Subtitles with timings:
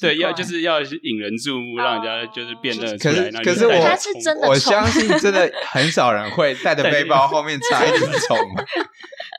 [0.00, 3.30] 对，要就是要引人注目，让人家就是变得出可来。
[3.30, 8.64] 是可是我是真的我相信 真的很少人会带着背包后面插一只 虫嘛。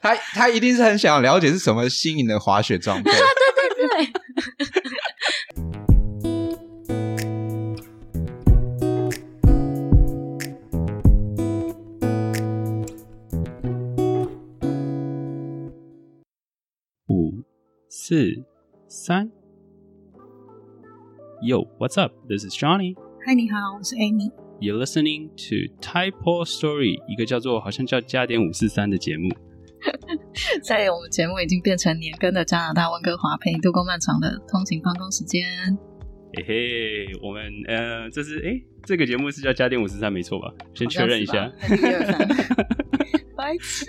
[0.01, 3.11] 他他一定是很想了解是什么新颖的滑雪装备。
[3.11, 3.19] 对
[3.75, 4.07] 对对，
[17.07, 17.43] 五、
[17.89, 18.43] 四、
[18.87, 19.31] 三。
[21.45, 22.11] Yo, what's up?
[22.27, 22.95] This is Johnny.
[23.23, 24.31] Hi，，你好，我是 Amy。
[24.59, 29.29] You're listening to Typo Story，一个叫做好像叫加点五四三的节目。
[30.63, 35.77] 在我们节目已经变成年更的加拿大温哥华，陪你度过漫长的通勤办公时间。
[36.35, 36.43] 嘿
[37.07, 40.51] 嘿，我们呃，这是诶，这个节目是叫家电五十三没错吧？
[40.73, 41.49] 先确认一下。
[43.37, 43.85] 白痴，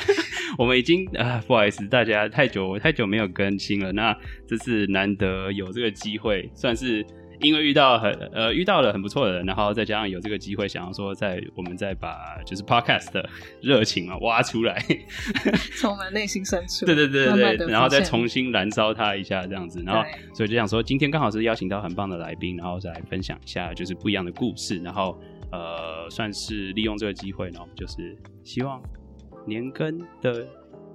[0.58, 3.92] 我们已经啊，不好意思，大家太久太久没有更新了。
[3.92, 4.16] 那
[4.46, 7.04] 这次难得有这个机会，算是
[7.40, 13.28] 因为遇到很呃遇到了很不错的人，然后再加上有这个机会，想要说在我们再把就是 podcast 的
[13.60, 14.84] 热情嘛挖出来，
[15.78, 20.02] 从我们内心深处，对对对对对，然后再重新燃烧它一下这样子，然后
[20.34, 25.18] 所以就想说，今天刚好是邀请到很棒的来宾，然后再来分享一下就是不一样的故事，然后
[25.52, 28.82] 呃算是利用这个机会，然后我们就是希望
[29.46, 30.46] 年根的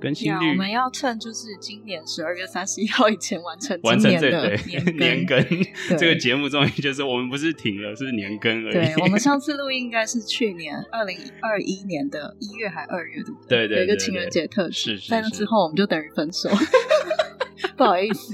[0.03, 5.97] 更新呀，率我们要趁就是今年十二月三十一号以前完成完今年的成这对年 年更。
[5.97, 8.73] 这个节目，终于就是我们不是停了，是年更而已。
[8.73, 16.49] 对我们 上次录音应该是去年二零二一年的一月还二月，对不对对对有一个情人节特辑，是是是在那之后我们就等于分手。
[17.77, 18.33] 不好意思，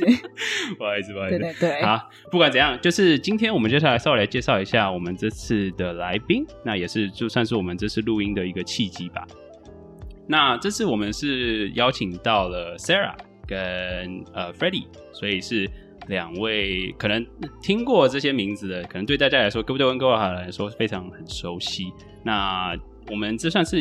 [0.77, 1.37] 不好意思，不好意思。
[1.37, 9.25] 对对对，好，不管怎样，就是今天我们接下来稍微来介绍一下我们这次的来宾，那也是就算是我们这次录音的一个契机吧。
[10.31, 13.15] 那这次我们是邀请到了 Sarah
[13.47, 15.67] 跟呃 Freddie，所以是
[16.07, 17.25] 两位可能
[17.63, 21.91] 听过这些名字的，可能对大家来说，哥布对温哥华来说非常很熟悉。
[22.23, 22.77] 那
[23.09, 23.77] 我们这算是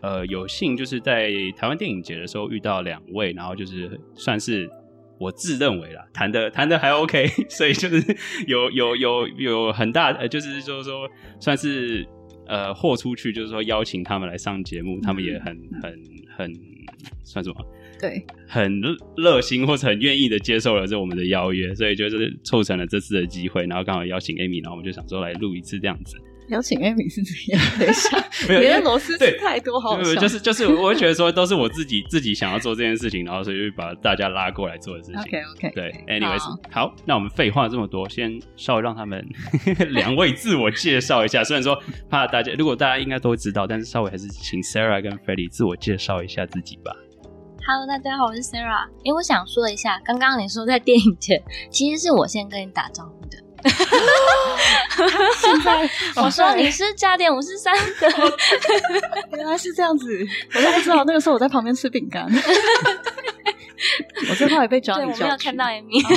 [0.00, 4.70] 呃有幸就是在台湾电影节的时候遇到两位，然后就是算是
[5.18, 11.08] 我自认为啦，谈的谈的还 OK，所以就是有有有有很大呃，就是就是说
[11.40, 12.06] 算是
[12.46, 15.98] 呃豁出去，就是说邀请他们来上节目，他们也很很
[16.36, 16.52] 很
[17.22, 17.56] 算什么？
[18.00, 18.82] 对，很
[19.16, 26.18] 热心或者很愿意的接受了这我们的邀约，所以就是凑成了这次的机会，然后刚好邀请 Amy，然后我们就想说来录一次这样子。
[26.48, 27.78] 邀请 Amy 是怎样？
[27.78, 28.18] 等一下，
[28.48, 30.14] 没有因为你的螺丝对是太多，好笑。
[30.20, 35.20] 就是就是，我会觉得说都是我自己 自己想要做这件事情，然后所以就把大家拉过来做的事情。
[35.20, 39.26] OK OK，对，anyways，好，那我们废话这么多，先稍微让他们
[39.90, 41.42] 两位自我介绍一下。
[41.42, 46.94] 虽然说怕大家，如果大家应该都知道，但是稍微还是请 Sarah 跟 Freddie 自我介绍一下自己吧。
[47.66, 48.86] Hello，大家好，我是 Sarah。
[49.02, 53.38] 因为我想说一下，刚刚你说在电影前，其实是我先跟你打招呼的。
[55.40, 58.08] 现在我说你是加点五十三的，
[59.36, 60.06] 原来是这样子，
[60.54, 61.04] 我都不知道。
[61.04, 62.26] 那个时候我在旁边吃饼干，
[64.28, 66.04] 我最后也被找对你叫去我没有看到 Amy。
[66.04, 66.10] 哦，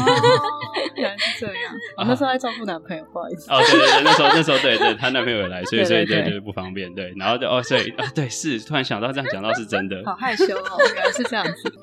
[0.96, 1.56] 原来是这样。
[1.97, 3.52] 我那时候在照顾男朋友，不好意思。
[3.52, 11.74] 哦，对对对，那时候那时候对对，她男朋友也来，所以对所以对对对就是不方便对，然后就哦，所以啊对是突然想到这样讲到是真的，好害羞哦，原来是这样子。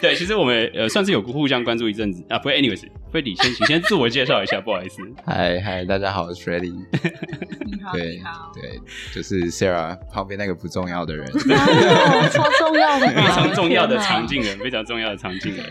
[0.00, 2.48] 对，其实我们呃算是有互相关注一阵子啊，不
[3.12, 5.02] 会，anyways，Freddie 先请先自我介绍一下，不好意思。
[5.24, 6.72] 嗨嗨，大家好，我是 Freddy。
[6.72, 8.50] 你好，对你好。
[8.54, 8.80] 对，
[9.14, 11.26] 就是 Sarah 旁边那个不重要的人。
[11.30, 15.64] 哦超重要的，非常重要的天哪常进人，非常重要的常进人。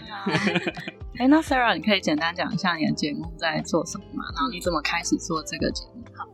[1.19, 4.23] 哎，那 Sarah，你可以简单讲一下你的节目在做什么吗？
[4.35, 6.03] 然后你怎么开始做这个节目？
[6.15, 6.25] 好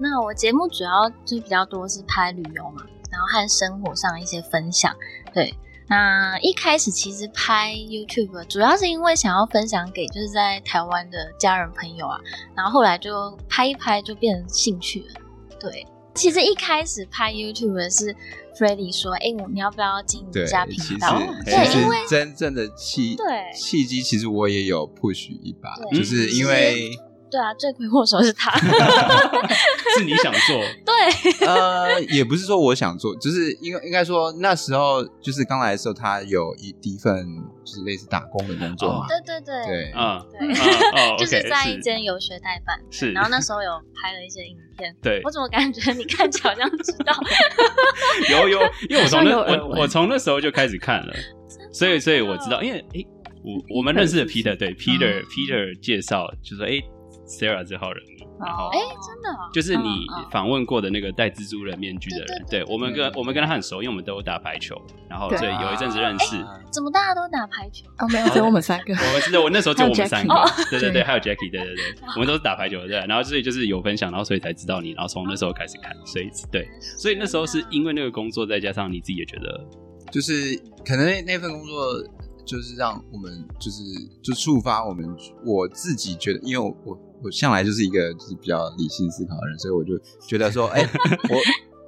[0.00, 4.94] 那我节目主要就比较多是拍旅游嘛，然后和生活上一些分享。
[5.34, 5.52] 对，
[5.88, 12.20] 那一开始其实拍 YouTube 主要是因为想要分享给就是在台湾的家人朋友啊，
[12.54, 15.20] 然后后来就拍一拍就变成兴趣了。
[15.58, 18.14] 对，其实一开始拍 YouTube 是
[18.56, 21.18] Freddie 说，哎、我你要不要进对一家，频道？
[21.44, 26.90] 对，因为真正的契对契机，其实我也有 push 一把，就是因为
[27.30, 28.50] 对啊，罪魁祸首是他。
[29.96, 37.26] 是你想做， 对，呃，也不是说我想做，就是应该应该说那时候就是刚来的时候，他有一第一份
[37.64, 40.48] 就是类似打工的工作嘛，对对对对，啊对。
[41.18, 44.94] 就是在一间游学代办，是然后那时候有拍了一些影片。
[45.02, 47.12] 对我怎么感觉你看起来好像知道？
[48.30, 51.12] 有有，因为我从那我我从那时候就开始看了，
[51.72, 53.06] 所以所以我知道，因为诶，
[53.42, 56.80] 我我们认识的 Peter 对 Peter Peter 介绍就说诶
[57.28, 64.74] Sarah 这号人物，然后哎，真的哦，就是你访问过的那个戴蜘蛛人面具的人，对我们跟我们跟他很熟，因为我们都有打排球，
[65.08, 66.36] 然后对所以有一阵子认识。
[66.36, 67.86] 啊怎么大家都打排球？
[67.98, 68.92] 哦，没有，只有我们三个。
[68.92, 70.34] 我们是我那时候就我们三个
[70.70, 71.84] 对对，对还有 Jackie，对对对，
[72.14, 72.96] 我们都是打排球的，对。
[73.06, 79.66] 然后所以就是有分享，然后所以才知道你，然后从那时候开始看，所以对，所以那时候是因为那个工作，再加上你自己也觉得，
[80.12, 80.54] 就是
[80.86, 82.02] 可能那那份工作
[82.44, 83.82] 就是让我们就是
[84.22, 85.06] 就触发我们
[85.46, 90.80] 我自己觉得，因为我我我向来就是一个就是比较理性思考的人，所以我就觉得说，哎、
[91.30, 91.36] 我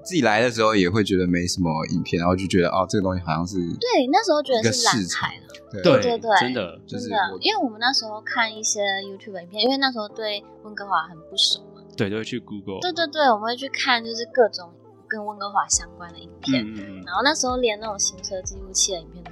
[0.05, 5.43] 自己来的时候也会觉得没什么影片，然后就觉得哦，这个东西好像是对，那时候觉得是蓝市场海了。
[5.73, 11.81] 对对对对真的就是真的，因为我们那时候看一些 YouTube 影片，因为那时候对温哥华很不熟嘛。
[11.97, 14.73] 对，都会去 Google，对对对，我们会去看就是各种
[15.07, 19.31] 跟温哥华相关的影片，嗯嗯嗯，然后那时候连那种行车记录器的影片都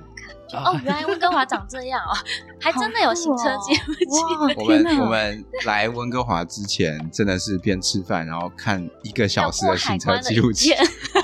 [0.52, 2.16] 哦，原来温哥华长这样哦，
[2.60, 4.56] 还真的有行车记录器。
[4.56, 4.64] 我！
[4.64, 10.70] 们我们来温哥华之前，真的是边吃饭然后看一个小时的行车记录器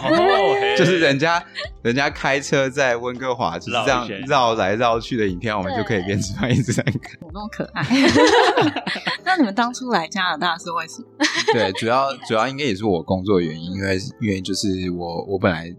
[0.77, 1.43] 就是人家
[1.83, 7.19] 人家开车在温哥华就是这样绕来绕去的影片，我们就可以边吃饭一直在看。
[7.21, 7.83] 我那么可爱。
[9.25, 11.09] 那你们当初来加拿大是为什么？
[11.53, 15.75] 对，主要主要应该也是我工作原因，因为因为就是我我本来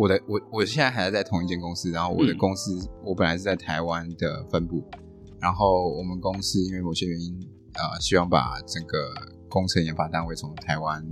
[0.00, 4.82] 我的我我现在还在同一间公司，然后我的嗯公司、我本来是在台湾的分部，
[5.38, 7.38] 然后我们公司因为某些原因
[7.74, 9.12] 呃，希望把整个
[9.50, 11.04] 工程研发单位从台湾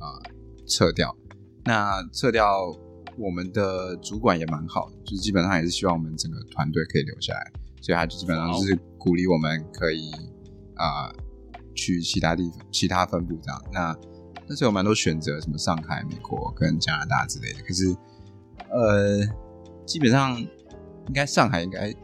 [0.00, 0.32] 呃
[0.66, 1.16] 撤掉。
[1.64, 2.46] 那撤掉
[3.16, 10.10] 我们的主管也蛮好，就是基本上也是希望我们整个团队可以留下来，所以他就基本上就是鼓励我们可以
[10.74, 11.14] 啊、呃
[11.76, 13.62] 去其他地方、其他分部这样。
[13.70, 13.96] 那
[14.48, 17.60] 那时候有蛮多选择，什么上海、美国跟加拿大之类的。
[17.62, 17.94] 可是
[18.76, 19.26] 呃，
[19.86, 21.94] 基本上应该上海应该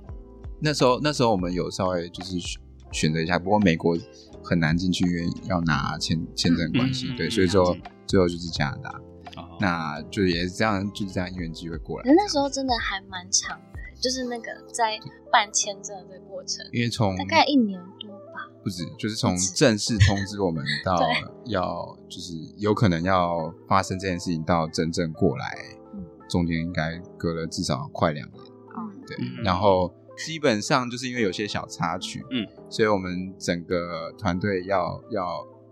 [0.61, 2.61] 那时候那时候我们有稍微就是选
[2.93, 3.97] 选择一下，不过美国
[4.43, 7.77] 很难进去，因为要拿签签证关系，对，嗯嗯所以说
[8.07, 8.91] 最后就是加拿大。
[9.37, 14.99] 哦那就也是这样，就是这样因缘机会过来那时候真的还蛮长的，就是那个在
[15.31, 18.51] 办签证的这个过程，因为从大概一年多吧。
[18.63, 20.99] 不止，就是从正式通知我们到
[21.47, 25.82] 要，就是有可能要发生这件事情到真正过来，嗯
[26.29, 28.43] 中间应该隔了至少快两年。
[28.77, 35.25] 嗯，对，嗯然后基本上就是因为有些小插曲，嗯，所以我们整个团队要要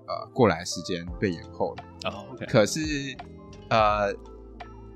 [0.06, 1.84] 呃过来时间被延后了。
[2.10, 2.80] 哦，OK，可是
[3.68, 4.12] 呃，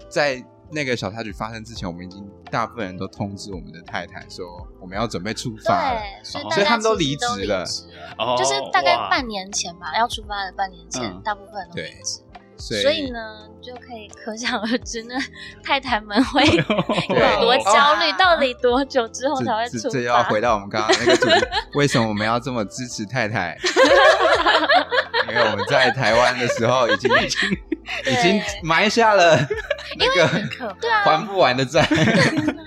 [0.08, 4.46] 在那个小插曲发生之前，我们已经大部分人都通知我们的太太说
[4.80, 6.00] 我们要准备出发了。
[6.00, 7.64] 对，所以他们都离职了
[8.18, 12.20] 哦，就是大概半年前吧，要出发的半年前，嗯大部分人都离对职。
[12.56, 15.14] 所以所以呢，就可以可想而知，那
[15.62, 20.22] 太太们会 有多焦虑，到底多久之后才会出这这要？
[20.24, 23.56] 回到我们刚刚那个主题，为什么我们要这么支持太太？
[25.28, 27.50] 因为我们在台湾的时候已经已经
[28.12, 29.36] 已经埋下了
[29.96, 30.28] 一个
[30.80, 31.86] 对啊，还不完的债。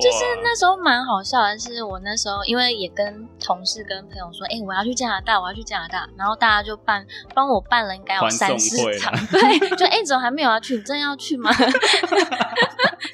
[0.00, 7.04] 就是那时候蛮好笑的是，我那时候因为也跟同事跟朋友说，哎、我要去加拿大，我要去加拿大，然后大家就办
[7.34, 10.76] 帮我办了应该有三四场， 对，就哎、怎么还没有要去？
[10.76, 11.50] 你真的要去吗？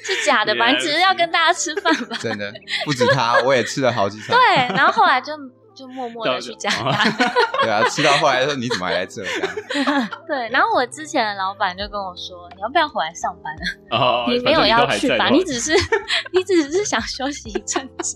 [0.03, 0.67] 是假的吧？
[0.69, 2.17] 你只是要跟大家吃饭吧？
[2.19, 2.51] 真的
[2.85, 4.35] 不止他，我也吃了好几场。
[4.35, 5.33] 对，然后后来就
[5.73, 6.93] 就默默的去加班。
[7.61, 9.23] 对啊，吃到后来说你怎么还来这？
[9.23, 9.33] 样
[10.27, 13.53] 对，然后我之前的老板就跟我说，你要不要回来上班
[13.89, 13.97] 啊？
[13.97, 15.29] 哦，你没有要去吧？
[15.29, 15.73] 你只只是
[16.33, 18.15] 你只是想休息一阵子。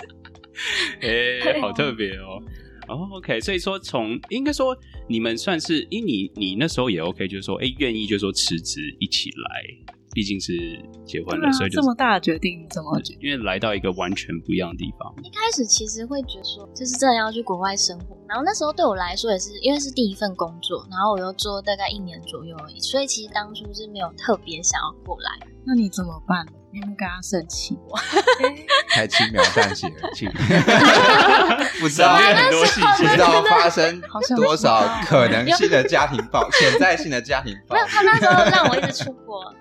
[1.01, 2.41] 哎，好特别哦。
[2.87, 4.73] 哦，OK，所以说从应该说
[5.09, 10.51] 你们算是，因为你你那时候也 OK，就是说，哎，愿意就是说辞职一起来，毕竟是
[11.05, 18.17] 结婚了，啊所以就是这么大的决定，怎么因为来到一个完全不一样的地方，一开始其实会觉得说，就是真的要去国外生活。
[18.27, 25.29] 然后那时候对我来说也是，因为是第一份工作，然后我又做大概一年左右而已，所以其实当初是没有特别想要过来。
[25.67, 26.45] 那你怎么办？
[26.71, 27.77] 你有没有跟他生气？
[28.89, 30.27] 太轻描淡写而已，
[31.79, 34.01] 不知道很多细节不知道发生
[34.35, 39.53] 多少可能性的家庭暴、潜在性的家庭暴 没有，他那时候让我一直出国玩。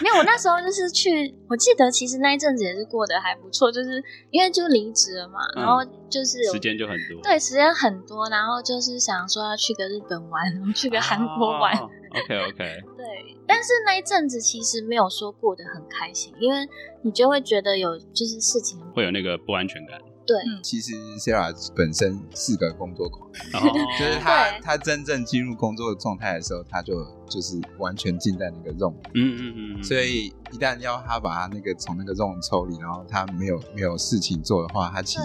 [0.00, 5.78] 没有，我那时候就是去，我记得其实那一阵子也是过得还不错，就是因为就离职了嘛，嗯然后
[6.10, 7.20] 就是有时间就很多。
[7.22, 11.74] 对时间很多，然后就是想说要去个日本玩，然后去个韩国玩。
[12.22, 16.58] OK OK， 对，但是那一阵子其实没有说过得很开心，因为
[17.02, 20.00] 你就会觉得有就是事情会有那个不安全感。
[20.26, 26.94] 对，其实 Sarah 本身是个工作狂， 哦就是他对他真正进入工作的状态的时候，他就
[27.28, 35.24] 就是完全浸在那个 zone 里嗯嗯嗯，所以一旦要他把他那个从那个 zone 抽离，然后他没有没有事情做的话，他其实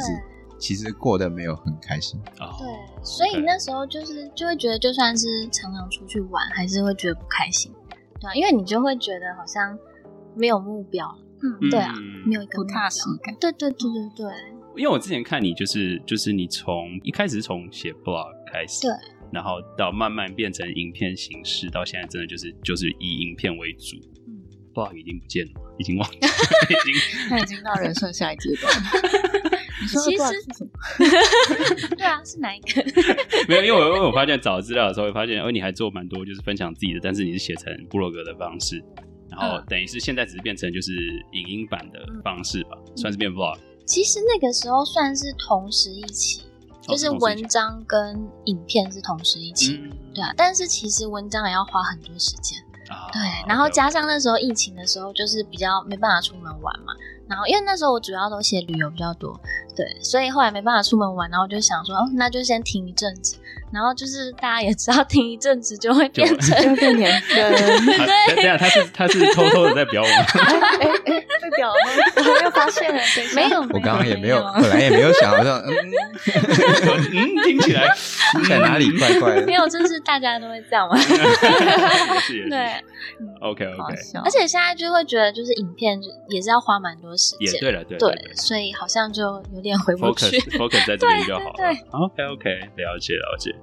[0.59, 2.19] 其实过得没有很开心。
[2.39, 2.67] 哦，对，
[3.03, 7.71] 所以那时候就是就会觉得，就算是常常出去玩，还是会觉得不开心，
[8.19, 9.77] 对啊，因为你就会觉得好像
[10.35, 11.07] 没有目标，
[11.41, 13.33] 嗯，对啊嗯没有一个目标不踏实感。
[13.39, 14.33] 对对对对对，
[14.75, 18.91] 因为我之前看你就是就是你从一开始是从写 blog 开始，对，
[19.31, 23.95] 然后到慢慢变成影片形式，到现在真的就是就是以影片为主。
[24.27, 24.35] 嗯
[24.71, 26.93] blog 已经不见了，已经忘了， 已经
[27.27, 28.71] 他已经到人生下一阶段
[29.87, 30.69] 其实？
[31.95, 32.83] 对啊，是哪一个？
[33.47, 38.83] 没有，因为我因为我发现找资料的时候会发现，哦，你还做蛮多就是分享自己的，但是你是写成部落格的方式，
[39.29, 40.91] 然后嗯等于是现在只是变成就是
[41.33, 43.57] 影音版的方式吧，算是变 vlog。
[43.85, 46.43] 其实那个时候算是同时一起，
[46.81, 52.57] 就是文章跟影片是同时一起，嗯，对啊，但是其实文章也要花很多时间。
[52.89, 56.91] 啊对，然后加上那时候疫情的时候，就是比较没办法出门玩嘛。
[57.29, 59.39] 然后因为那时候我主要都写旅游比较多，
[59.75, 63.37] 对，所以后来没办法出门玩，然后我就想说，哦，那就先停一阵子。
[63.71, 67.53] 然后就是大家也知道，停一阵子就会变成就变年 更。
[67.97, 70.15] 他这样他是他是偷偷的在表我们，
[70.81, 71.91] 哎哎，被屌了吗？
[72.17, 73.01] 我还没有发现了。
[73.15, 75.73] 等一下没有，我刚刚也没有，本来也没有想到这样，嗯，
[77.11, 77.87] 嗯，听起来
[78.33, 79.53] 听起来哪里怪怪的没。
[79.53, 80.95] 有，就是大家都会这样嘛。
[82.49, 82.71] 对
[83.41, 87.97] ，，OK OK，而且现在就会觉得，就是影片也是要花蛮多时间，对了，对
[88.35, 90.37] 所以好像就有点回不去。
[90.57, 91.51] focus 在这边就好了。
[91.91, 93.53] OK OK，了解了解。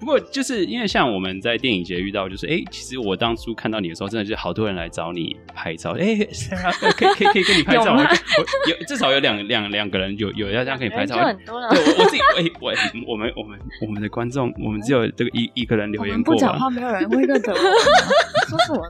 [0.00, 5.90] 不过就是因为像我们在电影节遇到，就是哎、诶其实我当初看到你的时候，真的就是好多人来找你拍照。
[5.92, 6.16] 哎、
[6.96, 8.02] 可以可以可以跟你 拍照吗？
[8.02, 11.22] 有我 有至少有两两两个人有有要这样跟你拍照就。
[11.22, 11.68] 很多了。
[11.68, 12.22] 对，我我自己
[12.60, 17.72] 我、我我们我们我们的观众，我们只有这个一一个人留言过不讲话，没有人会认得我们。
[18.48, 18.82] 说什么？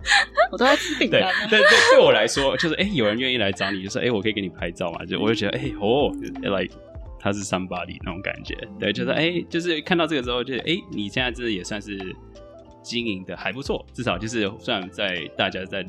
[0.52, 1.29] 我都在吃饼干呢。
[1.50, 5.05] 对对，对我来说，就是哎、有人愿意来找你，就说哎、我可以给你拍照嘛？
[5.05, 6.11] 就我就觉得哎、哦
[6.43, 6.73] ，like
[7.21, 11.99] 他是 somebody 那种感觉，对，就是哎、就是看到这个之后，就是哎、你现在这也算是
[12.83, 15.85] 经营的还不错，至少就是算在大家在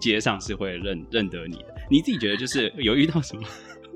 [0.00, 1.74] 街上是会认认得你的。
[1.90, 3.42] 你自己觉得就是有遇到什么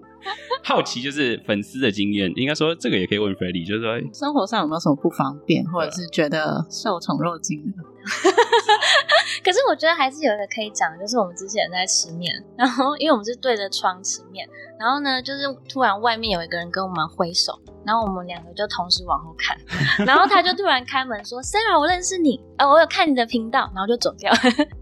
[0.62, 7.95] 好奇，就是粉丝的经验，应该说这个也可以问 f r e d d y 就是说生活上有没有什么不方便，或者是觉得受宠若惊的？
[9.44, 14.48] 可是我觉得还是有一个可以讲的，就是我们之前在吃面，然后因为我们是对着窗吃面，
[14.78, 17.52] 然后呢，就是突然外面有一个人跟我们挥手，
[17.84, 19.56] 然后我们两个就同时往后看，
[20.06, 24.32] 然后他就突然开门说：“Sarah，我认识你，呃，我有看你的频道。”然后就走掉。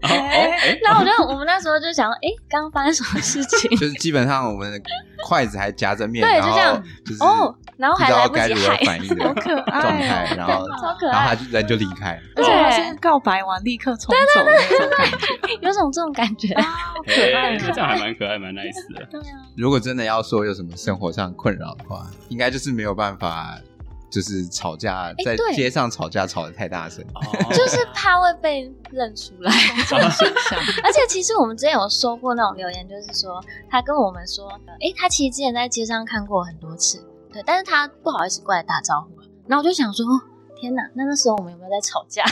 [0.83, 3.69] 然后我就我们那时候就想说，哎，刚刚发生什么事情？
[3.77, 4.79] 就是基本上我们的
[5.23, 12.21] 筷子还夹着面，然后对就这样就是哦，然后还来不及该如何嗨，反应的好可爱哦状态，然后超可爱然后他，就人就离开了。
[12.35, 15.27] 而且他是告白完立刻冲走的那种感觉，
[15.61, 16.53] 有种这种感觉。
[16.59, 19.05] 好可哎爱那这样还蛮可爱，蛮 nice 的。
[19.11, 23.57] 对啊，如果真的要说有什么生活上困扰的话，应该就是没有办法，
[24.09, 27.03] 就是吵架在街上吵架吵得太大声。
[27.13, 27.21] 哦
[27.53, 29.51] 就是怕会被认出来。
[30.83, 34.47] 而且其实我们之前有收过那种留言，就是说他跟我们说，
[34.81, 39.27] 诶，他其实之前在街上看过很多次，对，但是他不好意思过来打招呼了。
[39.47, 40.21] 然后我就想说，哦
[40.55, 42.23] 天哪，那那时候我们有没有在吵架？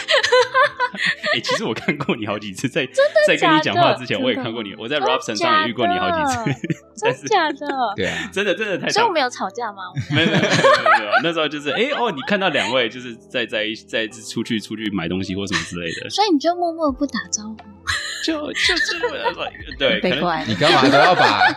[1.36, 2.88] 哎、 其实我看过你好几次，在
[3.28, 7.68] 在跟你讲话之前，我也看过你，我在 Robson 上也遇过你好几次，真假的？
[7.96, 9.84] 对啊，真的真的太所以我们有吵架吗？
[10.14, 17.58] 没有没有没有没有没有，那时候就是哎、哦，你看到两位就是在在在出去出去买东西或什么之类的，所以你就默默不打招呼。
[18.24, 19.00] 就就是
[19.78, 21.48] 对，可能你干嘛都要把，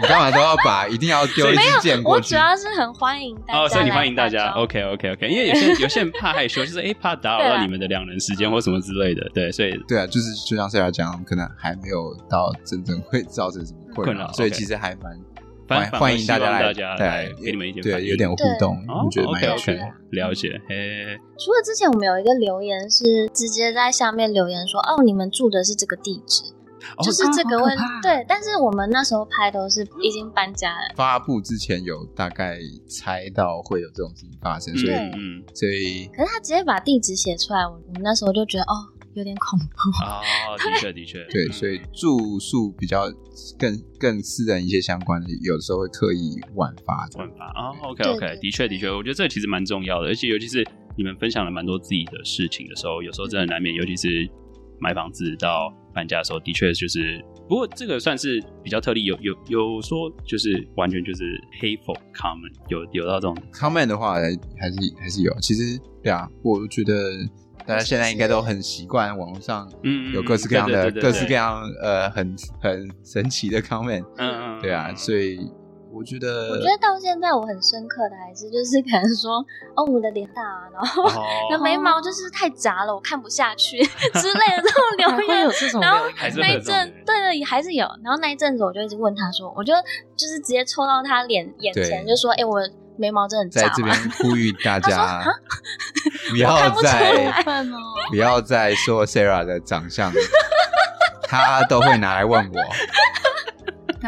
[0.00, 2.34] 你干嘛都要把， 一定要丢一支箭过去？
[2.34, 2.44] 我主。
[2.44, 15.33] 要是很欢迎大家哦，所以你欢迎大家打招呼，OK OK OK，因为有些 有些人怕害羞，就是哎、怕打扰到你们的两人时间或什么之类的，对，所以对啊，就是就像 Sarah 讲，可能还没有到真正会造成什么困困扰扰，所以其实还蛮反
[15.74, 19.82] 欢欢迎大家来，来给你们一点对，有点互动，哦我觉得蛮有趣的。
[20.10, 26.44] 了解，嘿，除了之前我们有一个留言是直接在下面留言说，哦，你们住的是这个地址，
[26.96, 35.42] 哦就是这个问对，但是我们那时候拍都是已经搬家了，发布之前有大概猜到会有这种事情发生，所以嗯。
[35.52, 39.90] 所以可是他直接把地址写出来，我我们那时候就觉得哦，有点恐怖。
[40.04, 40.22] 哦，
[40.58, 43.04] 的确的确， 对，所以住宿比较
[43.58, 47.08] 更更私人一些相关的，有的时候会刻意晚发。
[47.18, 50.66] 晚发啊，OK OK，对的确的确，我觉得这其实蛮重要的，而且尤其是
[50.96, 54.28] 你们分享了蛮多自己的事情的时候，有时候真的难免，尤其是
[54.78, 61.24] 买房子到搬家的时候，的确就是，不过这个算是比较特例，有有有说就是完全就是
[61.60, 64.30] hateful comment，有有到这种 comment 的话，还
[64.70, 65.34] 是还是有。
[65.40, 66.94] 其实对啊，我觉得
[67.66, 74.04] 大家现在应该都很习惯网络上嗯有各式各样的、各式各样呃很很神奇的 comment。
[74.16, 75.38] 嗯嗯，对啊，所以
[75.94, 79.38] 我觉得，我觉得到现在我很深刻的还是就是可能说
[79.76, 83.78] 哦我的脸大啊，然后哦那眉毛就是太杂了，我看不下去
[84.14, 85.50] 之类的这种留言有。
[85.52, 86.04] 这种然后
[86.36, 89.72] 那一阵对对还是有，然后那一阵子我就一直问他说，我就
[90.16, 92.58] 就是直接凑到他脸眼前就说，哎、我
[92.96, 93.68] 眉毛真的很在？
[93.76, 95.24] 这边呼吁大家啊，
[96.30, 97.32] 不要再
[98.10, 100.12] 不要再说 Sarah 的长相，
[101.26, 102.60] 他都会拿来问我，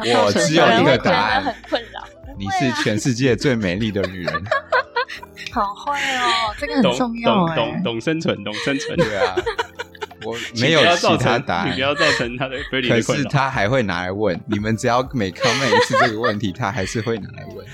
[0.03, 2.05] 我只有一个答案很困扰。
[2.39, 4.45] 你是全世界最美丽的女人。
[5.53, 7.57] 好坏哦，这个很重要懂哎。
[7.57, 8.95] 懂懂生存，懂生存。
[8.99, 9.35] 对啊，
[10.23, 11.81] 我没有其他答案你不。
[11.81, 13.23] 要造成他的 可的困扰。
[13.23, 17.67] 是他还会拿来问你们，只要每 comment 一次这个问题，他还是会拿来问。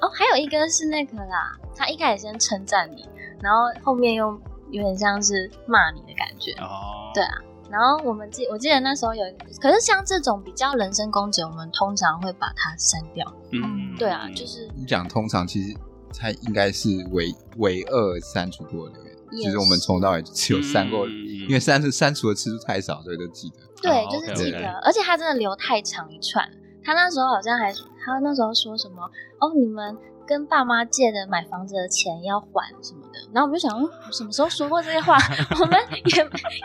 [0.00, 3.08] 哦，还有一个是那个啦，他一开始先称赞你，
[3.40, 4.26] 然后后面又
[4.70, 6.50] 有点像是骂你的感觉。
[6.54, 7.30] 哦，对啊
[7.70, 9.24] 然后我们记我记得那时候有，
[9.60, 13.24] 可是像这种比较人身攻击，我们通常会把它删掉。
[13.52, 15.76] 嗯，对啊，就是你讲通常其实
[16.12, 23.56] 它应该是唯唯二删除过的留言，其实我们从头到尾只有删过，嗯因为删是删除的次数太少，所以都记得。
[23.82, 26.48] 对，哦就是记得，而且他真的留太长一串。
[26.82, 29.02] 他那时候好像还，他那时候说什么
[29.38, 29.96] 哦，你们
[30.26, 33.30] 跟爸妈借的买房子的钱要还什么的。
[33.34, 35.16] 然后我们就想，嗯我什么时候说过这些话？
[35.60, 36.16] 我们也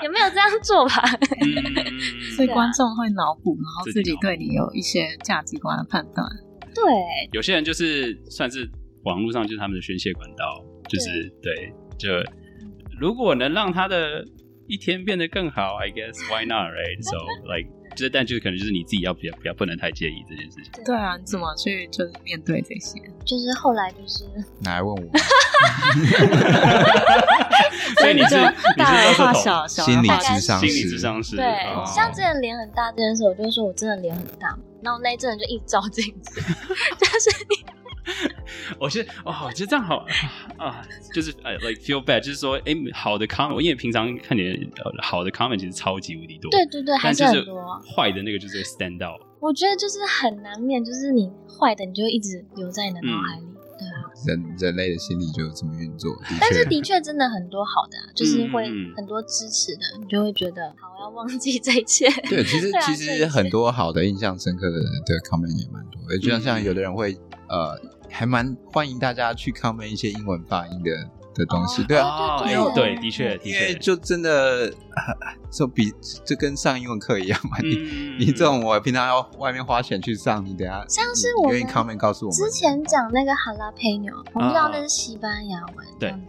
[0.04, 1.02] 也没有这样做吧？
[1.42, 2.00] 嗯
[2.36, 6.26] 所以观众会脑补，然后自己对你有一些价值观的判断。
[6.74, 6.84] 对，
[7.32, 8.70] 有些人就是算是
[9.04, 12.10] 网络上就是他们的宣泄管道，就是对，就
[13.00, 14.24] 如果能让他的
[14.68, 17.02] 一天变得更好，I guess why not, right?
[17.02, 20.72] So like，就是但就是可能就是你自己要比较比较不能太介意这件事情。
[20.84, 23.00] 对啊，你怎么去就是面对这些？
[23.26, 24.24] 就是后来就是
[24.62, 25.02] 哪来问我，
[28.00, 34.60] 所以你是你大而化小，小心理智商心理是智商是对，哦像之前脸很大这件事，我就说我真的脸很大嘛。
[34.84, 36.40] 然后那一阵就一直照镜子，
[37.00, 37.30] 就是
[38.80, 40.06] 我觉得哇，我觉得这样好
[40.58, 40.82] 啊，
[41.14, 44.52] 就是呃，like feel bad，就是说，哎，好的 comment，因为平常看你的
[44.84, 47.82] 呃好的 comment 其实超级无敌多，对对对，还但是很多。
[47.96, 53.46] 坏的那个就是 stand out，我觉得就是很难免，就是你坏的，你就一直留在你的脑海里。
[53.78, 56.16] 对啊，人人类的心理就是这么运作。
[56.40, 62.08] 但是，的 确真的很多好的、啊，就是会很多支持的，你就会觉得好，我要忘记这一切。
[62.30, 67.18] 对，其实啊其实很多好的、印象深刻的的 comment 也蛮多的，就像像有的人会
[67.50, 67.78] 呃，
[68.18, 70.92] 还蛮欢迎大家去 comment 一些英文发音的
[71.34, 74.72] 的东西，哦对啊，哦，对哎，对对，的确的确，因为就真的
[75.52, 75.92] 就比
[76.26, 82.38] 就跟上英文课一样嘛，你嗯你这种我平常要外面花钱去上，你等下像是我愿意我们 comment 告诉我们？
[82.40, 86.10] 之前讲那个哈拉佩牛，我们知道那是西班牙文，对。
[86.12, 86.26] 嗯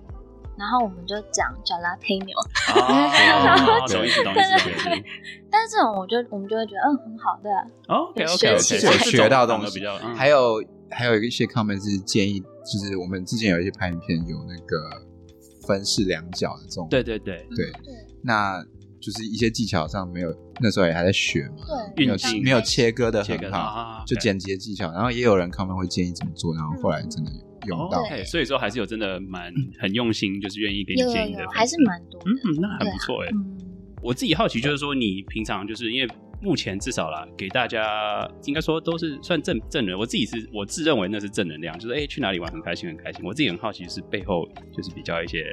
[0.59, 2.35] 然后我们就讲叫拉佩牛，
[2.75, 4.85] 哦， 懂意思懂意对思懂意思？
[4.88, 5.05] 对对。
[5.51, 9.79] 但是这种我就我们就会觉得嗯很好，对啊，OK OK 学 OK，学到东西。
[9.79, 10.14] 比较，嗯。
[10.16, 15.07] 还有还有一些 comment 是建议，就是我们之前有一些拍影片有那个
[15.66, 17.72] 分饰两角的这种，对对对，对，
[18.22, 18.64] 那
[19.01, 21.57] 就是一些技巧上没有，那时候也还在学嘛，
[21.94, 27.31] 对，没有没有切割的切割很好，啊就剪辑的技巧，然后也有人 comment 会建议怎么做，然后后来真的
[27.66, 28.03] 有用到。
[28.25, 33.29] 所以说还是有真的蛮很用心，就是愿意给你建议的还是蛮多的，嗯，那很不错哎。
[33.33, 33.59] 嗯，
[34.03, 36.09] 我自己好奇就是说，你平常就是因为
[36.40, 43.25] 目前至少啦，给大家应该说都是算正正能，我自己是我自认为那是正能量，就是哎、去哪里玩很开心很开心。
[43.25, 45.44] 我自己很好奇是背后就是比较一些。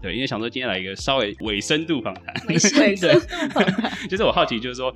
[0.00, 4.92] 对，因为想说今天来一个稍微伪深度访谈，伪 深对度访谈， 就是我好奇，就是说，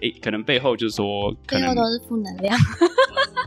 [0.00, 2.54] 诶，可能背后就是说，可能背后都是负能量。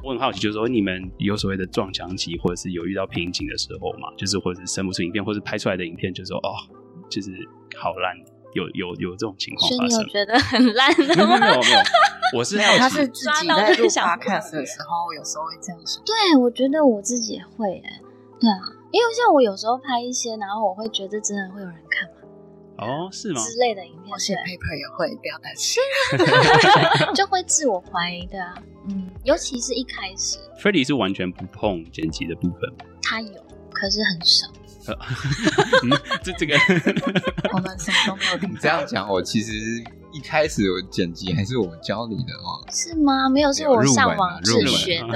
[0.03, 6.49] 我很好奇，就是说你们有所谓的撞墙期，或者是有遇到瓶颈的时候嘛，就是或者是生不出影片，或者是拍出来的影片，就是说哦，
[7.09, 7.31] 就是
[7.77, 8.17] 好烂，
[8.53, 10.09] 有有有这种情况所以你有发生。
[10.09, 11.39] 觉得很烂没的有没有吗？
[11.39, 11.79] 没有没有，
[12.37, 16.01] 我是没有，他是自己抓到在录就想 podcast 的时候，有时候会这样想。
[16.03, 17.99] 对，我觉得我自己也会哎，
[18.39, 18.57] 对啊，
[18.91, 22.15] 因为像我有时候拍一些，然后我会觉得真的会有人看吗
[22.77, 23.41] 哦，是吗？
[23.41, 25.81] 之类的影片我，写 paper 也会，不要担心。
[26.17, 26.25] 对，
[27.13, 28.53] 就会自我怀疑的啊。
[28.89, 32.69] 嗯，尤其是一开始 Freddie 是完全不碰剪辑的部分，
[33.01, 33.33] 他有，
[33.71, 34.47] 可是很少。
[35.83, 35.89] 嗯，
[36.23, 36.55] 这这个
[37.53, 39.53] 我们什么都没有听你这样讲，我其实
[40.11, 43.29] 一开始我剪辑还是我教你的哦，是吗？
[43.29, 45.07] 没有，是我上网自学的。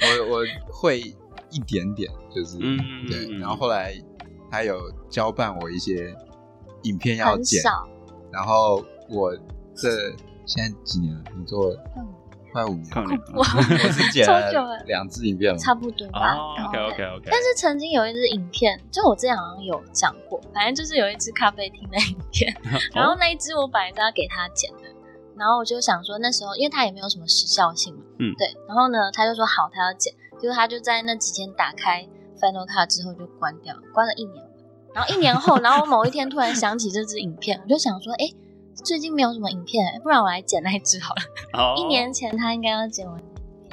[0.00, 1.00] 我 我我会
[1.50, 3.94] 一点点，就是嗯对，嗯然后后来
[4.50, 4.78] 他有
[5.10, 6.14] 交办我一些
[6.82, 7.62] 影片要剪，
[8.32, 9.36] 然后我
[9.74, 10.10] 这
[10.46, 11.22] 现在几年了？
[11.36, 12.06] 你做嗯
[12.64, 13.46] 快五年哇
[13.84, 16.34] 我只剪超久了了两支影片了，差不多吧。
[16.36, 22.54] 哦，OK OK OK，但是曾经有一支影片，就我之前好像有讲过，反正就是有一支咖啡厅的影片，
[22.94, 24.88] 然后那一支我本来是要给他剪的，
[25.36, 32.06] 然后我就想说那时候因为他也没有什么时效性嘛，嗯对，然后呢他就说好，他要剪，结果他就在那几天打开
[32.40, 34.44] Final Cut 之后就关掉，关了一年。
[34.94, 38.24] 然后一年后， 然后我某一天突然想起这支影片，我就想说，哎，
[38.84, 41.22] 最近没有什么影片，不然我来剪那一支好了。
[41.52, 43.20] 哦一年前他应该要剪完。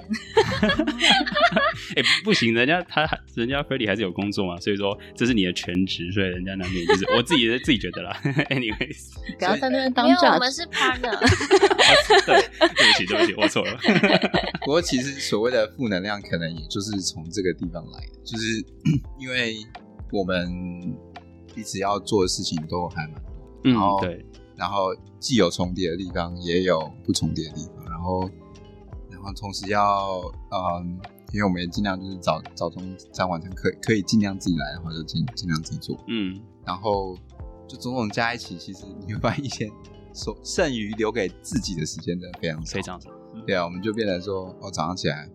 [1.98, 8.16] 哎、不行，人家他人家 Freddie 还是有工作嘛，所以说这是你的全职，所以人家难免就是我自己自己觉得啦。
[8.52, 11.18] Anyways，不要在那边当没有，我们是 partner。
[12.28, 13.76] 对，对不起，对不起，我错了。
[14.62, 18.64] 不过其实所谓的负能量，可能也就是从这个地方来的，就是
[19.20, 19.56] 因为
[20.12, 20.48] 我们
[21.56, 23.32] 彼此要做的事情都还蛮多，
[23.64, 24.24] 嗯然后，对，
[24.56, 28.30] 然后既有重叠的地方，也有不重叠的地方，然后
[29.12, 31.00] 然后同时要嗯，
[31.34, 37.18] 因为我们也尽量就是早早中早晚餐可以可以尽量自己来的话，就尽尽量自己做，嗯，然后
[37.68, 39.70] 就种种加一起，其实你会发现一天
[40.14, 42.74] 所剩余留给自己的时间真的非常少。
[42.74, 43.10] 非常少。
[43.46, 45.30] 对啊，我们就变成说，哦，早上起来，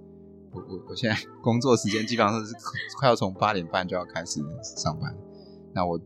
[0.52, 2.54] 我我我现在工作时间基本上是
[2.98, 5.14] 快要从八点半就要开始上班，
[5.74, 6.00] 那我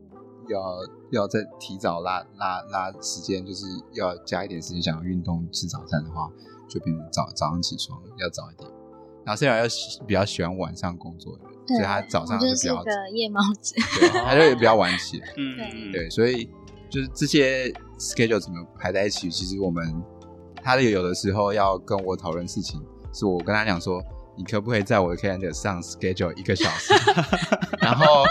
[0.49, 0.79] 要
[1.11, 6.31] 要再提早拉拉拉时间，就是要加一点时间想要运动吃早餐的话，
[6.69, 8.71] 就变成早早上起床要早一点。
[9.25, 13.75] 然后虽然要喜比较喜欢晚上工作的人，所以他早上就是比较个夜猫子。
[13.99, 15.27] 对，他就比较晚起来。
[15.37, 16.49] 嗯，对嗯对，所以
[16.91, 20.03] 就是这些 schedule 怎么排在一起，其实我们
[20.63, 22.83] 他有的时候要跟我讨论事情，
[23.15, 24.03] 是我跟他讲说，
[24.37, 26.95] 你可不可以在我的 calendar 上 schedule 一个小时，
[27.81, 28.25] 然后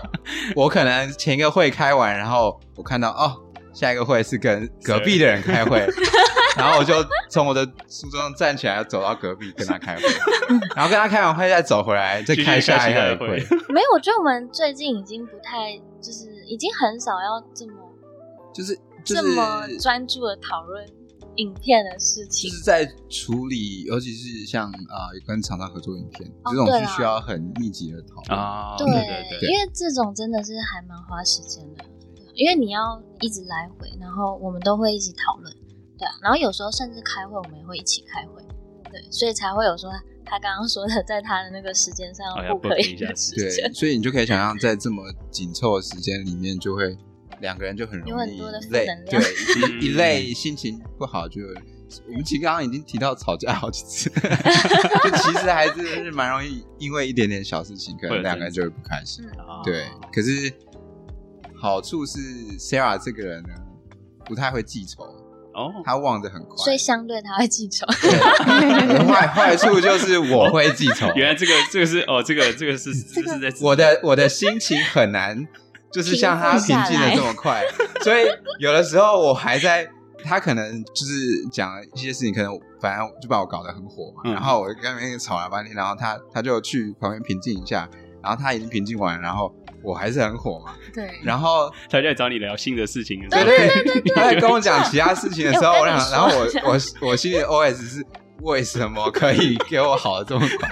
[0.55, 3.41] 我可能前一个会开完，然后我看到哦，
[3.73, 5.85] 下一个会是跟隔壁的人开会。
[6.55, 6.93] 然后我就
[7.31, 10.03] 从我的书桌上站起来，走到隔壁跟他开会，
[10.75, 13.57] 然后跟他开完会再走回来，再开下一个个会会。
[13.73, 17.73] 没有，我觉得我们最近已经不太，就是已经很少要这么、
[18.53, 20.85] 就是就是这么专注的讨论
[21.37, 22.59] 影片的事情就情。
[22.59, 28.39] 是在处理，尤其是像啊、呃跟厂商合作影片、哦这种是需要很密集的讨论。
[28.39, 31.85] 啊，对对对对，因为这种真的是还蛮花时间的，
[32.35, 35.53] 因为你要一直来回，然后我们都会一起讨论，
[35.97, 38.41] 对啊，然后有时候甚至开会我们也会一起开会，
[38.91, 39.89] 对，所以才会有说
[40.25, 42.25] 他刚刚说的，在他的那个时间上
[42.59, 46.97] 不可以一下的时对，所以你就可以想象，在这么紧凑的时间里面，就会
[47.43, 51.41] 两个人就很容易有很多的负累对， 嗯一一累，心情不好就。
[52.07, 54.09] 我们其实刚刚已经提到吵架好几次，
[55.03, 59.23] 就其实还是是蛮容易，因为一点点小事情，可能两个人就会不开心。
[59.63, 60.51] 对，可是
[61.53, 62.17] 好处是
[62.57, 63.49] Sarah 这个人呢，
[64.25, 65.03] 不太会记仇，
[65.53, 66.57] 哦，他忘得很快。
[66.63, 75.47] 所以相对他会记仇，对坏坏处就是我会记仇，原来这个这个是哦，这个这个是这是在我的我的心情很难，
[75.93, 77.63] 就是像他平静的这么快，
[78.01, 78.25] 所以
[78.59, 79.87] 有的时候我还在。
[80.25, 87.89] 他可能就是讲一些事情，可能反正就把我搞得很火嘛，嗯然后我就跟那边吵了半天，然后他他就去旁边平静一下，
[88.21, 98.05] 然后他已经平静完，然后我还是很火嘛，对，然后 他就在找你聊新的事情，对对对，他在跟我讲其他事情的时候，哎我我想，跟你说然后我我我心里 OS 是
[98.43, 100.69] 为什么可以给我好的这么快？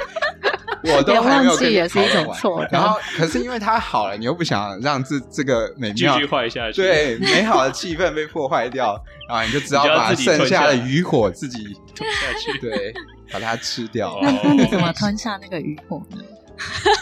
[0.84, 12.94] 我都还没有跟也是一种错然后可是因为他好了，你又不想让这这个美妙继续坏下去，对美好的气氛被破坏掉，然后你就只好把剩下的余火自己吞下去，对
[13.32, 14.18] 把它吃掉。
[14.22, 16.18] 那你怎么吞下那个余火呢？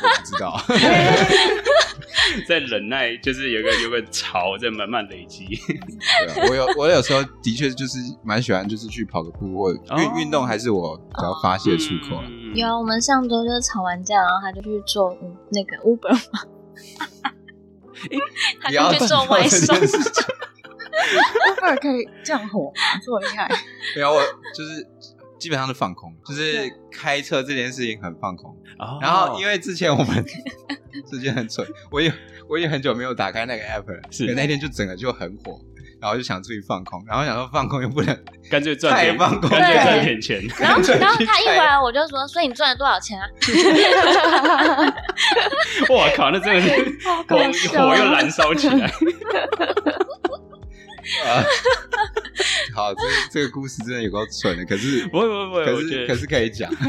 [0.02, 0.62] 我不知道，
[2.48, 12.22] 在忍耐，就是有个有个潮在慢慢累积，对啊我有我有时候的确就是蛮喜欢，就是去跑个步或哦运运动，还是我比较发泄出口。
[12.26, 16.42] 嗯有啊，我们上周就是吵完架，然后他就去做嗯那个 Uber 嘛，
[18.62, 19.76] 他就去做外送。
[21.00, 23.00] Uber 可以降火吗？
[23.06, 23.48] 这么厉害？
[23.96, 24.22] 没有，我
[24.56, 24.86] 就是
[25.40, 28.52] 基本上是放空，就是开车这件事情很放空。
[28.78, 29.00] 哦。
[29.02, 30.26] 然后因为之前我们
[31.10, 32.12] 之前很蠢，我也
[32.48, 34.28] 我也很久没有打开那个 app 了，是。
[34.28, 35.60] 可那天就整个就很火，
[36.02, 39.50] 然后就想出去放空，然后想说放空又不能，干脆赚点，放空。
[39.50, 43.28] 干脆赚点钱，然后然后他一回来 我就说，所以你赚了多少钱啊？
[45.90, 46.70] 我靠，那真的是
[47.28, 48.92] 火火又燃烧起来，
[51.26, 51.44] 啊，
[52.76, 56.72] 好，这这个故事真的有够蠢的，可是不会不会不，可是可是可以讲，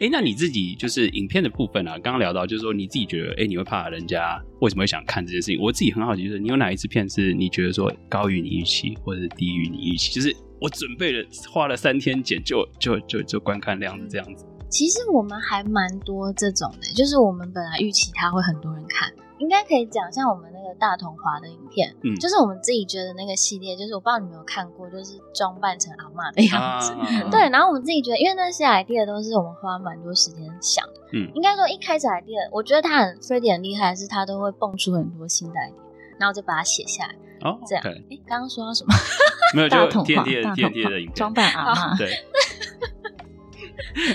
[0.00, 5.60] 哎，那你自己就是影片的部分啊，刚刚聊到就是说你自己觉得，哎，你会怕人家为什么会想看这件事情？
[5.60, 10.14] 我自己很好奇，就是你有哪一支片是你觉得说高于你预期，或者是低于你预期？
[10.14, 14.44] 就是我准备了花了三天剪，就就就就观看量是这样子。
[14.70, 26.92] 其实我们还蛮多这种的，就是我们本来预期他会很多人看，应该可以讲，像我们那个大同华的影片，嗯就是我们自己觉得那个系列，就是我不知道你们有看过，就是装扮成阿妈的样子。
[26.92, 26.98] 啊
[27.30, 30.92] 对，然后我们自己觉得，因为那些 idea 都是我们花蛮多时间想的。
[31.12, 35.72] 嗯应该说一开始 idea，我觉得他很 f r e d d y 很厉害，是他都会蹦出很多新的 idea，
[36.18, 37.14] 然后就把它写下来。
[37.42, 38.92] 哦，这样诶，刚刚说到什么？
[39.54, 42.10] 没有就大同的大同化的影片，装扮阿妈，对，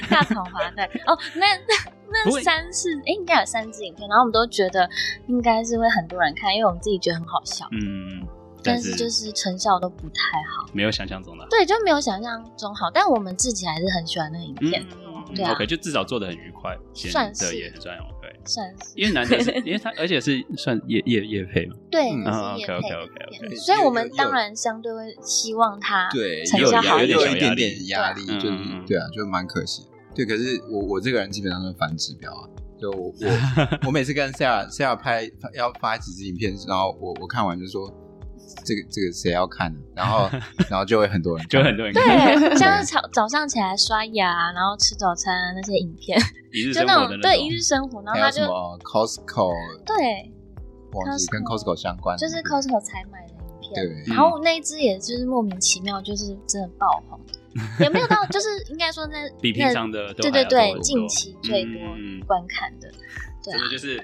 [0.10, 1.46] 大同华对哦，那
[2.14, 4.90] 那三次诶应该有三支影片，然后我们都觉得
[5.28, 8.26] 应该是会很多人看，因为我们自己觉得很好笑，嗯，
[8.64, 10.66] 但但是就是成效都不太好。
[10.74, 11.46] 没有想象中的。
[11.50, 18.10] 对，就没有想象中好，但我们自己还是很喜欢那个影片，嗯对啊，OK，就至少做的很愉快，先算是也很算 OK。
[18.46, 28.50] 算是因为难得是，因为 他而且是算业业业配嘛，对，嗯那啊是业配 OK，OK，OK，OK 所以我们当然相对会希望他对，成效好一点有一点压力点压力，就
[28.86, 29.90] 对啊，就蛮可惜的。
[30.16, 32.48] 对，可是我我这个人基本上都是反指标啊，
[32.80, 37.92] 就我我 我每次跟 Sarah Sarah 拍要发几支影片，然后我我看完就说
[38.64, 39.74] 这个这个谁要看？
[39.96, 40.30] 然后
[40.70, 46.20] 然后就会很多人看，就很多人看对， 像是早早上起来刷牙，然后吃早餐那些影片，
[46.52, 49.52] 一日就那种对一日生活，然后他就么 Costco
[49.86, 50.32] 对，
[50.92, 54.14] 忘记跟 Costco 相关的，就是 Costco 才买的影片，对。
[54.14, 57.20] 然后那一支也就是莫名其妙，就是真的爆红，
[57.80, 61.82] 也没有到，就是应该说那比平常的对对对近期最多
[62.26, 62.92] 观看的，
[63.44, 64.04] 对啊，就是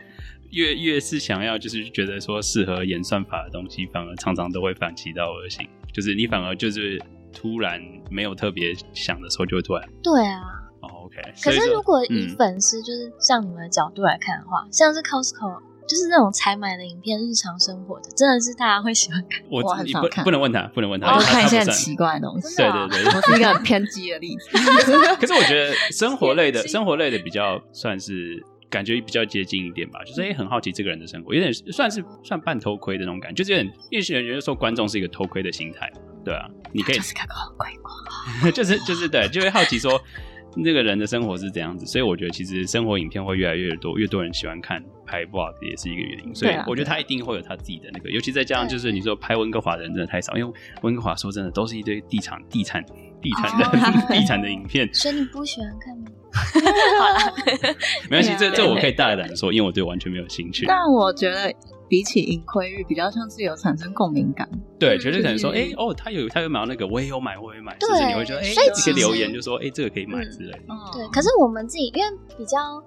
[0.51, 5.67] 越越是想要，就是觉得说适合演算法的东西，反而常常都会反其道而行。
[5.93, 7.01] 就是你反而就是
[7.33, 7.81] 突然
[8.11, 10.41] 没有特别想的时候，就会突然对啊。
[10.81, 11.21] 哦，OK。
[11.43, 15.59] 可是如果以嗯粉丝就是像你们的角度来看的话，像是 Costco。
[15.89, 19.41] 就是那种采买的影片，日常生活的，真的是大家会喜欢看。
[19.49, 22.55] 我我很你不少看不能问他，不能问他，哦我他看一些很奇怪的东西。
[22.55, 24.49] 对对对，我是一个很偏激的例子。
[25.19, 35.91] 可是我觉得 生活类的生活类的比较算是感觉比较接近一点吧，就是哎、诶很好奇这个人的生活，有点算是算半偷窥的那种感觉，就是有点因为有人觉得说观众是一个偷窥的心态，
[36.23, 37.21] 对啊，你可以就是个
[37.57, 38.51] 鬼鬼。
[38.51, 39.99] 就是就是对，就会好奇说
[40.55, 52.83] 那个人的生活是怎样子，所以我觉得其实生活影片会越来越多，越多人喜欢看拍 vlog 也是一个原因，所以我觉得他一定会有他自己的那个，尤其再加上就是你说拍温哥华的人真的太少，因为温哥华说真的都是一堆地产地产
[53.21, 56.05] 地产的、哦 地产的影片， 所以你不喜欢看吗？
[58.09, 60.65] 没关系，这这我可以大胆的说，因为我对完全没有兴趣。
[60.67, 61.51] 但我觉得
[61.89, 64.47] 比起盈亏欲，比较像是有产生共鸣感。
[64.79, 70.63] 对，嗯绝对可能说，哎、嗯哦，他有他有买到那个，我也有买，我也买，对甚至你会觉得，哎、所以你可以其实留言就说，哎、这个可以买嗯之类的。
[70.69, 72.81] 嗯，对，可是我们自己因为比较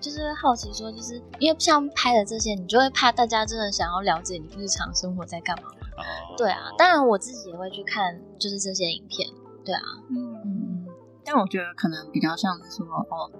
[0.00, 5.68] 就是好奇说，就是因为像拍的这些，你就会怕大家真的想要了解你日常生活在干嘛。
[5.96, 9.28] 哦，对啊，当然我自己也会去看，就是这些影片。
[9.64, 10.86] 对啊，嗯嗯，
[11.24, 13.30] 但我觉得可能比较像是说，哦，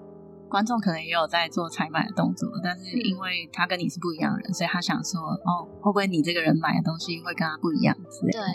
[0.49, 8.47] 观众可能也有在做采买的动作，但是因为他跟你是不一样的人，所以他想说，哦，会不会你这个人买的东西会跟他不一样之类对的？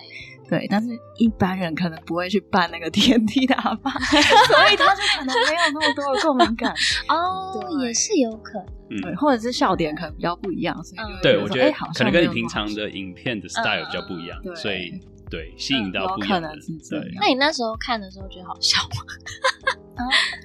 [0.48, 3.90] 对，但是一般人可能不会去办那个 TNT 的阿爸，
[4.48, 6.74] 所以他就可能没有那么多的共鸣感。
[7.08, 8.66] 哦，对也是有可能。
[9.00, 15.00] 对，嗯，或者是笑点可能比较不一样，所以就会对，我觉得哎好像可能跟你平常的影片的 style 比较不一样，对所以
[15.32, 16.90] 对吸引到不一样的人可能是。
[16.90, 19.02] 这对，那你那时候看的时候觉得好笑吗？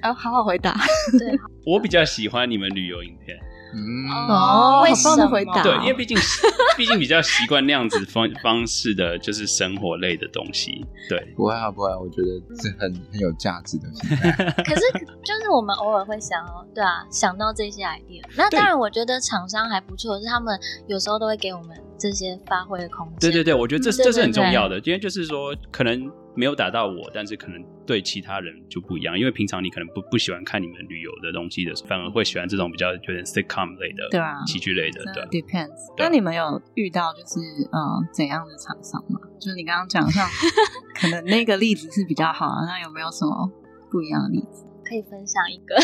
[0.02, 0.74] 啊，好好回答。
[1.18, 3.38] 对， 我比较喜欢你们旅游影片，
[3.74, 6.16] 嗯，哦为好棒的什么回答对，因为毕竟
[6.76, 10.84] 毕竟比较习惯那样子方方式的，就是生活类的东西。
[11.08, 13.88] 对，不会啊，不会啊，我觉得是很很有价值的。
[14.64, 14.80] 可是
[15.24, 18.22] 就是我们偶尔会想哦，对啊，想到这些 idea。
[18.36, 23.18] 那当然，我觉得厂商还不错，是他们有时候都会给我们这些发挥的空间。
[23.20, 35.28] 对对对，我觉得这嗯这是很重要的，因为就是说可能没有打到我，但是可能对其他人就不一样，因为平常你可能不不喜欢看你们旅游的东西的时候，反而会喜欢这种比较有点 sitcom 类的，对啊喜剧类的，对啊。
[35.32, 35.92] depends。
[35.98, 37.40] 那你们有遇到就是
[37.72, 37.78] 呃
[38.12, 39.18] 怎样的厂商吗？
[39.40, 40.24] 就是你刚刚讲像
[40.94, 43.50] 可能那个例子是比较好的，那有没有什么
[43.90, 44.64] 不一样的例子？
[44.88, 45.74] 可以分享一个，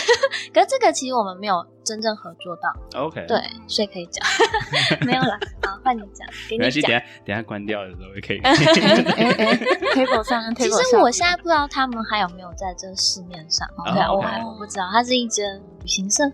[0.53, 3.39] 可是这个其实我们没有真正合作到，OK，对，
[3.69, 4.25] 所以可以讲，
[5.07, 5.39] 没有了。
[5.63, 7.01] 好，换你讲，给你没关系，等讲。
[7.01, 8.41] 下等下关掉的时候也可以。
[9.95, 16.25] table 上跟其实我现在不知道他们还有没有在这个市面上，哦对啊，我还我不知道，它是一间旅行社，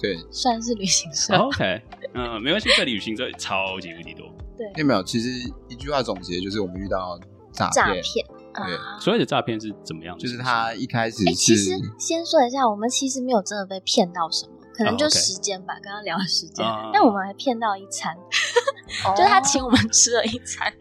[0.00, 1.34] 对，算是旅行社。
[1.36, 1.82] OK，
[2.14, 5.02] 嗯，没关系，这里旅行社超级无敌多，对，有没有？
[5.02, 5.28] 其实
[5.68, 7.18] 一句话总结就是，我们遇到
[7.52, 8.98] 诈诈，骗对啊。
[9.00, 10.20] 所有的诈骗是怎么样的？
[10.20, 16.64] 就是他一开始哎、其是实先说一下，我们其实没有真的被骗到什么，可能哦就时间吧，刚刚聊的时间。
[16.64, 18.14] 啊但我们还骗到一餐，
[19.06, 20.72] 哦就是他请我们吃了一餐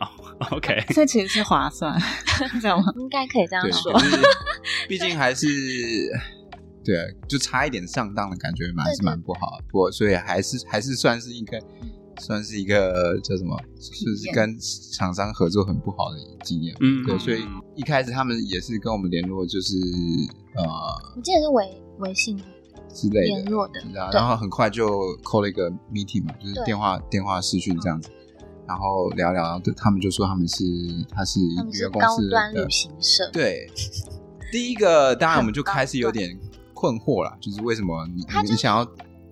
[0.51, 1.99] ，OK， 所以其实是划算，
[2.62, 2.91] 这样吗？
[2.97, 3.93] 应该可以这样对，说
[4.88, 5.47] 毕竟还是
[6.84, 6.95] 对，
[7.27, 9.63] 就差一点上当的感觉，蛮对是蛮不好的。
[9.69, 11.60] 不过，所以还是还是算是一个
[12.19, 14.58] 算是一个叫什么，就是跟
[14.93, 16.75] 厂商合作很不好的经验。
[16.80, 17.06] 嗯。
[17.06, 19.75] 对，所以嗯一开始他们也是跟我们联络，就是
[20.56, 20.63] 呃
[21.15, 22.38] 我记得是微微信
[22.93, 28.10] 之类的，联络的，然后很快就 call 了一个 meeting 嘛，就是电话电话视讯这样子，
[28.67, 30.63] 然后聊聊，然后他们就说他们是
[31.10, 33.69] 他是一个公司高端的旅行社，对，
[34.51, 36.38] 第一个当然我们就开始有点
[36.73, 38.84] 困惑了，就是为什么你你想要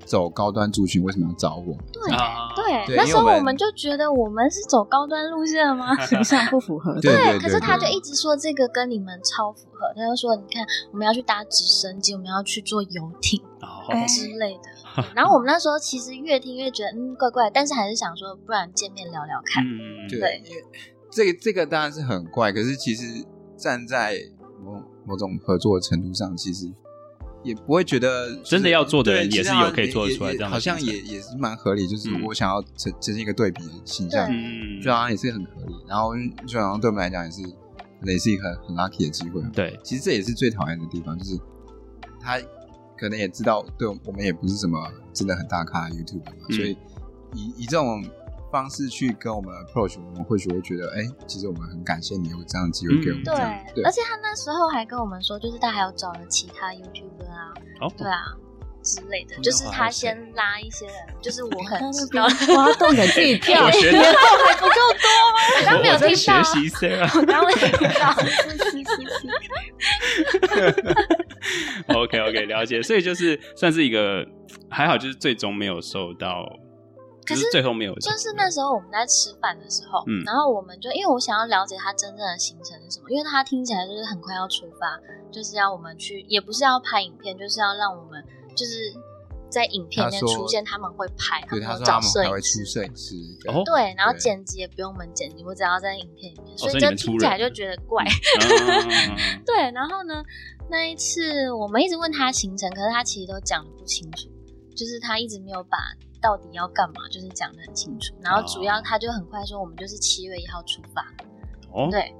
[0.06, 1.76] 走高端族群，为什么要找我？
[1.91, 5.96] 对啊对，那时候我们就觉得我们是走高端路线的吗？
[6.06, 6.94] 形象不符合。
[7.02, 13.41] 对对可是他就一直说这个跟你们超符合，他就说你看我们要去搭直升机，我们要去坐游艇
[14.08, 15.04] 之类的。
[15.13, 19.63] 然后我们那时候其实越听越觉得嗯怪怪，但是还是想说，不然见面聊聊看。
[19.63, 20.63] 嗯，对对，因为
[21.12, 23.26] 这个这个当然是很怪，可是其实
[23.58, 24.18] 站在
[24.63, 26.72] 某某种合作的程度上，其实
[27.45, 35.73] 也不会觉得就是真的要做的人也是有可以做得出来这样的好像也也是蛮合理，就是嗯我想要呈呈现一个对比的形象，对嗯，就好像也是很合理。
[35.88, 36.13] 然后
[36.47, 39.41] 就好像对我们来讲也是，可能也是一个很很 lucky 的机会。
[39.53, 41.39] 对，其实这也是最讨厌的地方，就是
[42.19, 42.39] 他
[42.97, 46.75] 可能也知道，对我们也不是什么真的很大咖的 YouTube 嘛，嗯所以
[47.36, 48.03] 以以这种
[48.51, 53.23] 方式去跟我们 approach，我们或许会觉得，哎、其实我们很感谢你有这样的机会给我们。
[53.23, 53.34] 对，
[53.84, 58.21] 而且他那时候还跟我们说，就是他还有找了其他 YouTuber 啊，哦，对啊
[58.84, 65.38] 之类的，就是他先拉一些人，就是我很知道边，挖洞给自己跳， 还不够多吗？
[65.60, 67.19] 我刚刚没有听到啊，学习 Sarah。
[67.19, 68.15] 我刚刚没有听到。
[71.99, 72.81] OK OK，了解。
[72.81, 74.25] 所以就是算是一个
[74.69, 76.45] 还好，就是最终没有受到，
[77.25, 84.99] 可是最后没有，就是那时候我们在吃饭的时候，嗯然后我们就因为我想要了解他真正的行程是什么，因为他听起来就是很快要出发，
[85.31, 88.23] 就是要我们去，也不是要拍影片，就是要让我们
[88.55, 88.93] 就是
[89.49, 92.63] 在影片里面出现，他们会拍，对，他们有找说他们还会摄影师。
[92.63, 93.15] 出摄影师，
[93.47, 98.03] 哦对，然后剪辑也不用我们剪辑，我只要在影片里面，所以就听起来就觉得怪。
[98.03, 100.23] 嗯 对，然后呢，
[100.69, 104.29] 那一次我们一直问他行程，可是他其实都讲的不清楚，
[104.75, 105.77] 就是他一直没有把
[106.25, 108.15] 到底要干嘛，就是讲的很清楚。
[108.19, 111.05] 然后主要哦他就很快说，我们就是七月一号出发。
[111.71, 112.11] 哦，对，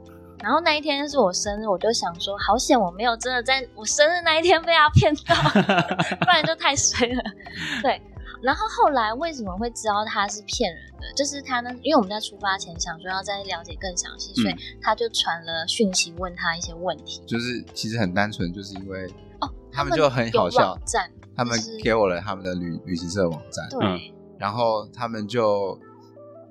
[0.44, 5.34] 然后那一天是我生日，我就想说，好险我没有真的在我生日那一天被他骗到，
[6.22, 7.24] 不然就太衰了。
[7.82, 8.00] 对，
[8.44, 11.12] 然后后来为什么会知道他是骗人的？
[11.16, 17.24] 就是他呢，因为我们在出发前想说要再了解更详细，所以嗯他就传了讯息问他一些问题。
[17.26, 19.08] 就是其实很单纯，就是因为
[19.42, 24.00] 哦，他们就很好笑，站，他们给我了他们的旅旅行社网站，对、嗯。
[24.38, 25.80] 然后他们就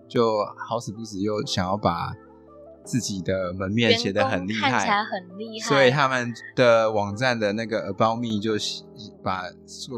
[0.09, 2.12] 就好死不死又想要把
[2.85, 8.53] 自己的门面写得很厉员工看起来，很厉害，所以他们的网站的那个 About Me 就
[9.23, 9.44] 把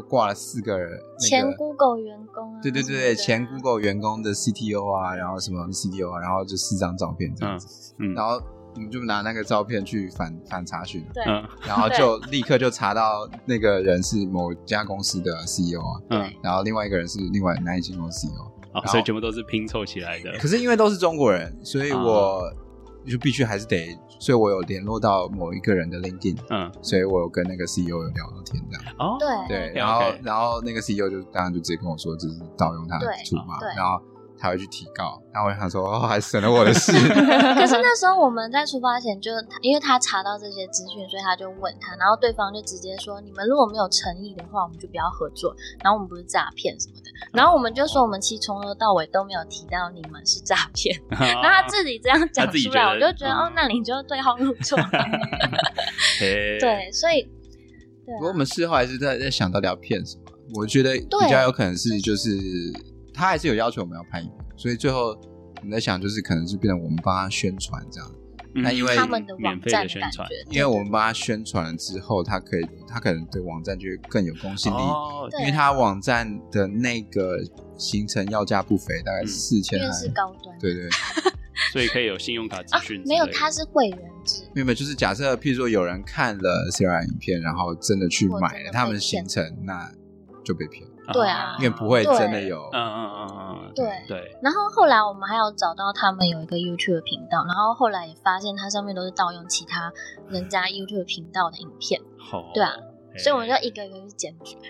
[0.07, 1.55] 挂了四个人那前。
[1.55, 8.13] Google 员工啊，对对对对，前 Google 员工的 CTO 啊，然后什么 CTO 啊，然后就四张照片这样子，嗯。
[8.13, 8.41] 然后
[8.77, 11.23] 我们就拿那个照片去反反查询，对。
[11.25, 11.43] 嗯。
[11.65, 20.31] 然后就立刻就查到那个人是某家公司的 CEO 啊，嗯，然后另外一个人是另外那一间公司 CEO，所以全部都是拼凑起来的。
[20.39, 22.01] 可是因为都是中国人，所以啊。
[22.03, 22.53] 我
[23.09, 28.83] 就必须还是得，所以我有联络到某一个人的 LinkedIn，嗯，所以我有跟那个 CEO 有聊到天这样。
[28.99, 29.15] 哦，
[29.47, 29.47] 对。
[29.47, 33.15] 对然后然后那个 CEO 就当然就直接跟我说，就是盗用他的对。
[33.29, 34.03] 图嘛，然后
[34.39, 36.91] 他会去提告，然后我想说，哦，还省了我的事。
[37.55, 45.55] 可是那时候我们在出发前就，因为他查到这些资讯，所以他就问他，然后对方就直接说：“你们如果没有诚意的话，我们就不要合作。
[45.83, 54.77] 然后我们不是诈骗什么的。”然后我们就说：“我们其实从头到尾都没有提到你们是诈骗。”然后他自己这样讲出来，我就觉得哦嗯，那你就对号入座。
[56.19, 57.23] 嘿， 对，所以
[58.05, 60.23] 对啊不过我们事后还是在在想到底要骗什么，
[60.55, 62.29] 我觉得比较有可能是就是
[63.17, 65.07] 他还是有要求我们要拍影片，所以最后
[65.57, 68.11] 我们在想就是可能是变成我们帮他宣传这样。
[68.53, 68.63] 嗯。
[68.63, 75.39] 那因为他们的免费网站的宣传，因为我们帮他宣传了之后，他可以，他可能对网站就会更有公信力，哦，对。
[75.41, 77.39] 因为他网站的那个
[77.77, 79.27] 行程要价不菲，大概嗯。
[79.27, 80.57] 四千还，因为是高端。
[80.59, 80.89] 对对，
[81.73, 83.25] 所以可以有信用卡资啊讯之类的。
[83.25, 84.43] 没有，他是会员制。
[84.53, 89.91] 没有没有，就是假设譬如说有人看了 Sarah 影片，然后真的去买了他们行程，那
[90.43, 99.91] 就被骗，对啊因为不会真的有，嗯嗯嗯嗯嗯，对对，然后后来我们还有找到他们有一个 YouTube 频道，然后后来也发现它上面都是盗用其他
[100.29, 102.73] 人家 YouTube 频道的影片，好，对啊
[103.17, 104.55] 所以我们就一个一个去检举。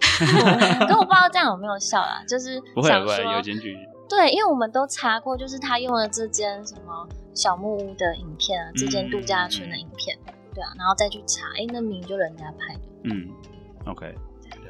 [0.87, 3.77] 可我不知道这样有没有效啦，就是不会不会有检举，
[4.09, 10.17] 对，因为我们都查过，就是他用了这间什么小木屋的影片啊，这间度假村的影片，
[10.53, 13.27] 对啊，然后再去查，哎，那明明就人家拍的，嗯
[13.85, 14.15] ，OK，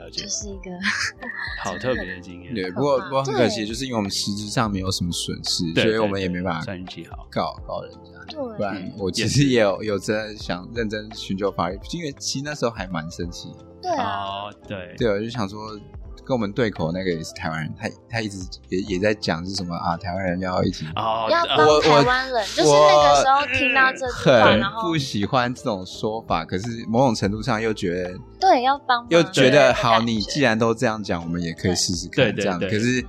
[0.07, 0.71] 了解就，是一个
[1.63, 2.53] 好特别的经验。
[2.53, 7.27] 对，不过不过很可惜，就是因为我们实质上没有什么损失，所以我们也没办法算运气好。
[7.29, 8.11] 告告人家。
[8.29, 13.49] 对不，然我其实也有有真的想认真寻求法律，因为其实那时候还蛮生气。
[13.81, 15.79] 对啊，哦，对，对，我就想说，
[16.27, 20.85] 跟我们对口那个也是台湾人，他他一直也也在讲是什么啊，台湾人要一起。
[20.93, 32.59] 哦，要帮台湾人，就是那个时候听到这句话，很然后不喜欢这种说法，可是某种程度上又觉得对要帮，又觉得好，你既然都这样讲，我们也可以试试看这样。
[32.59, 33.01] 可是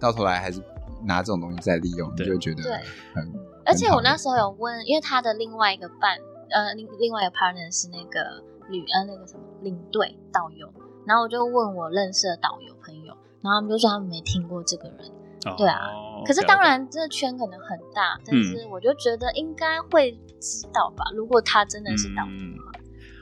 [0.00, 0.60] 到头来还是
[1.04, 2.72] 拿这种东西在利用，你就觉得对
[3.14, 3.32] 很。
[3.64, 6.18] 而且我那时候有问，因为他的另外一个伴，
[6.50, 10.66] 呃，另另外一个 partner 是那个旅呃那个什么领队导游，
[11.06, 14.98] 然后我就问我认识的导游朋友，然后他们就说他们没听过这个人。
[15.46, 15.78] 哦对啊
[16.26, 21.04] 可是当然，这个圈可能很大，但是我就觉得应该会知道吧。
[21.14, 22.72] 如果他真的是导游嗯的话，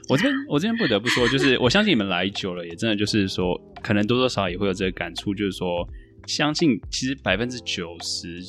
[0.07, 5.85] 我这边我这边不得不说，就是我相信你们来久了，也真的就是说，可能多多少少也会有这个感触，就是说，
[6.25, 8.41] 相信其实百分之九十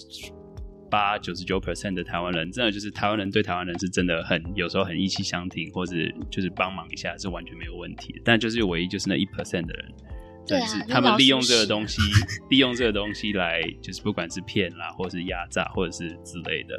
[0.94, 5.96] 八、九十九 percent 的台湾人，真的就是台湾人对台湾人是真的很有时候很意气相挺，或者
[6.30, 8.20] 就是帮忙一下是完全没有问题的。
[8.24, 9.92] 但就是唯一就是那一 percent 的人。
[10.46, 12.00] 对啊就是他们利用这个东西，
[12.48, 16.78] 利用这个东西来，就是不管是骗啦，或者是压榨，或者是之类的，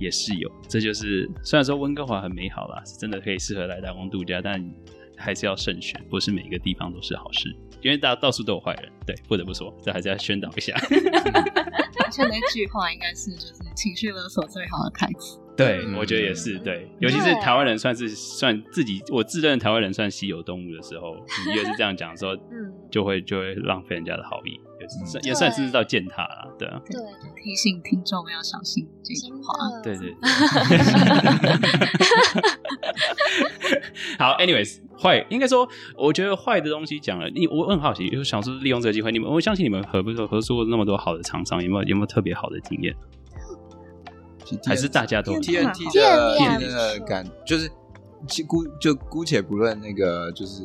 [0.00, 0.50] 也是有。
[0.68, 4.68] 这就是虽然说温哥华很美好啦，是真的可以适合来打工度假，但
[5.16, 8.92] 还是要慎选，不是每一个地方都是好事，因为大家到处都有坏人。
[9.06, 10.74] 对，不得不说，这还是要宣导一下。
[12.04, 15.38] 而且那句话应该是就是情绪勒索最好的开始。
[15.56, 21.16] 对，嗯我觉得也是对，尤其是台湾人算是算自己，我自认台湾人算稀有动物的时候，
[21.46, 26.80] 你越是这样讲的时候，嗯，就会就会浪费人家的好意，也算嗯也算是到践踏了，对啊。
[26.88, 26.98] 对，
[27.42, 29.80] 提醒听众要小心这句话。
[29.82, 30.14] 对对。
[34.18, 42.94] 好，anyways，坏应该说，我觉得坏的东西讲了，你我我很好奇，就是想说利用这个机会，你们我相信你们合不合作过那么多好的厂商，有没有有没有特别好的经验？
[44.64, 47.70] 还是大家都 TNT 电的力还 TNT 的感，就是
[48.26, 50.62] 其姑就姑且不论那个就是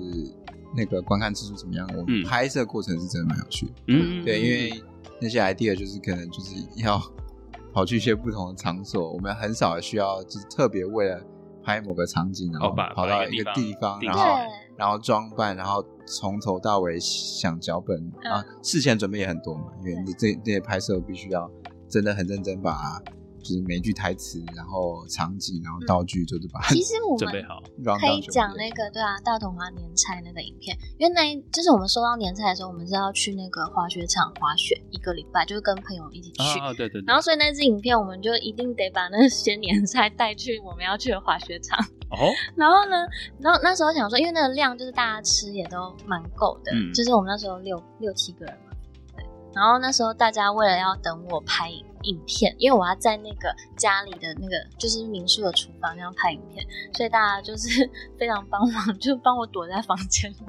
[0.74, 3.74] 那个观看次数怎么样，我嗯们拍摄过程是真的蛮有趣的。
[3.88, 4.82] 嗯，对，因为
[5.20, 7.02] 那些 idea 就是可能就是要
[7.74, 11.22] 跑去一些不同的场所，我们很少需要就是特别为了
[11.64, 14.24] 拍某个场景，然后跑到一个地地方，然后
[14.78, 18.32] 然后装扮，然后从头到尾想脚本嗯。
[18.34, 21.50] 啊，事前准备也很多嘛，因为你这这些拍摄必须要
[21.88, 23.02] 真的很认真把。
[23.44, 27.62] 就是每一句台词，然后场景，然后道具，就是把它其实我们准备好，
[28.00, 36.60] 可以讲那个对啊，大同华年菜那个影片，因为那一就是我们收到年菜的时候，我们是要去那个滑雪场滑雪一个礼拜，就是跟朋友一起去。
[36.60, 41.78] 啊，对对对，然后所以那支影片我们就一定得把那些年菜带去我们要去的滑雪场。
[42.12, 42.96] 哦， 然后呢，
[43.40, 48.72] 然后那时候想说，因为那个量就是大家吃也都蛮够的，嗯就是我们那时候六六七个人嘛，
[49.18, 49.26] 对。
[49.54, 51.84] 然后那时候大家为了要等我拍影
[52.26, 57.88] 片，因为我要在那个家里的那个就是民宿的厨房那样拍影片，所以大家就是
[58.20, 60.36] 非常帮忙，就帮我躲在房间里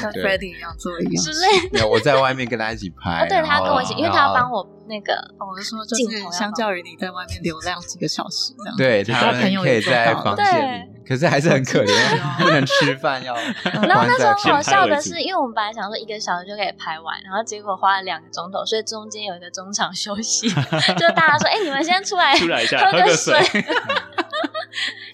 [0.00, 1.30] 跟对 Freddie 一样做一样之。
[1.30, 1.74] 类的。
[1.74, 3.24] 没有，我在外面跟他一起拍。
[3.24, 4.50] 哦，对，他跟我一起，因为他要帮。
[4.50, 11.92] 我那个哦我是说，就是镜头相较于你在外面流浪几个小时这样，对他朋友可以也在房间里，可是还是很可怜，
[12.42, 13.34] 不能吃饭，要
[13.86, 20.48] 然后那时候好笑的是，因为我们本来想说一个小时就可以拍完，然后结果花了两个钟头，所以中间有一个中场休息，
[20.98, 23.34] 就大家说：“哎、你们先出来出来一下，喝个喝个水。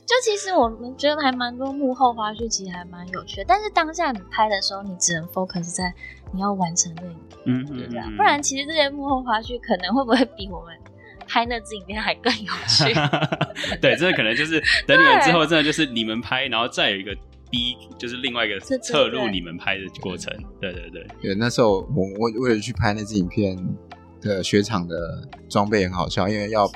[0.07, 3.45] 就其实我们觉得还蛮多幕后花絮，其实还蛮有趣的。
[3.49, 5.93] 但是当下你拍的时候，你只能 focus 在
[6.33, 10.77] 你要完成那影片，嗯对不对不然其实这些幕后花絮可能会不会比我们
[11.27, 12.93] 拍那支影片还更有趣？
[13.81, 17.17] 对，这个可能就是 等你们之后，真的就是你们拍，然后再有一个
[17.51, 20.31] B，就是另外一个侧录你们拍的过程。
[20.61, 23.57] 对对对，对，那时候我我为了去拍那支影片
[24.21, 26.71] 的雪场的装备很好笑，因为要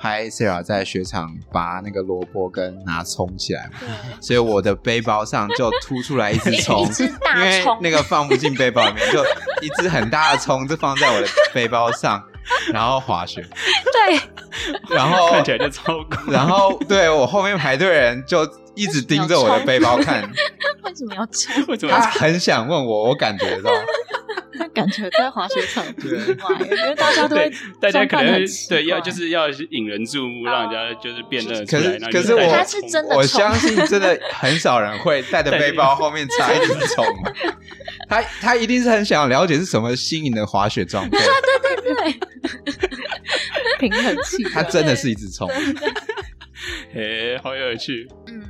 [0.00, 3.78] 拍拍 Sarah 在雪场拔那个萝卜跟拿葱起来嘛，
[4.20, 9.22] 所以我的背包上就凸出来一只葱一只大因为那个放不进背包里面，就
[9.60, 12.22] 一只很大的葱就放在我的背包上，
[12.72, 13.46] 然后滑雪，
[13.92, 14.20] 对，
[14.96, 16.30] 然后 看起来就超酷。
[16.32, 20.22] 然后对我后面排队的人就一直盯着我的背包看，
[20.82, 21.66] 为什么要冲？
[21.68, 23.70] 为什么他很想问我，我感觉到。
[24.60, 27.34] 他感觉在滑雪场不 对意外，因为大家都
[27.80, 31.98] 大家可能对要就是要引人注目，让人家就是辨认出来。
[32.10, 37.06] 可是可我是我是真的我相信真的很少人会带着背包后面插一只虫。
[38.06, 42.20] 他他一定是很想了解是什么新颖的滑雪装备，对对对，
[43.88, 44.42] 平衡器。
[44.52, 45.48] 他真的是一只虫。
[46.94, 48.06] 诶，好有趣。
[48.26, 48.42] 嗯，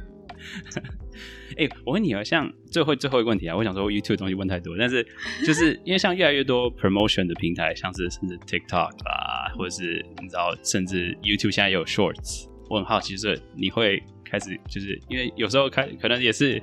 [1.60, 5.06] 哎、我问你啊，像最后最后一个问题啊，我想说 YouTube 的东西问太多，但是
[5.44, 16.62] 就是 因为像越来越多 promotion 的平台，像是甚至 TikTok 啦，或者是你知道，甚至 YouTube 现在也有 Shorts，我很好奇，就是你会开始就是因为有时候开可能也是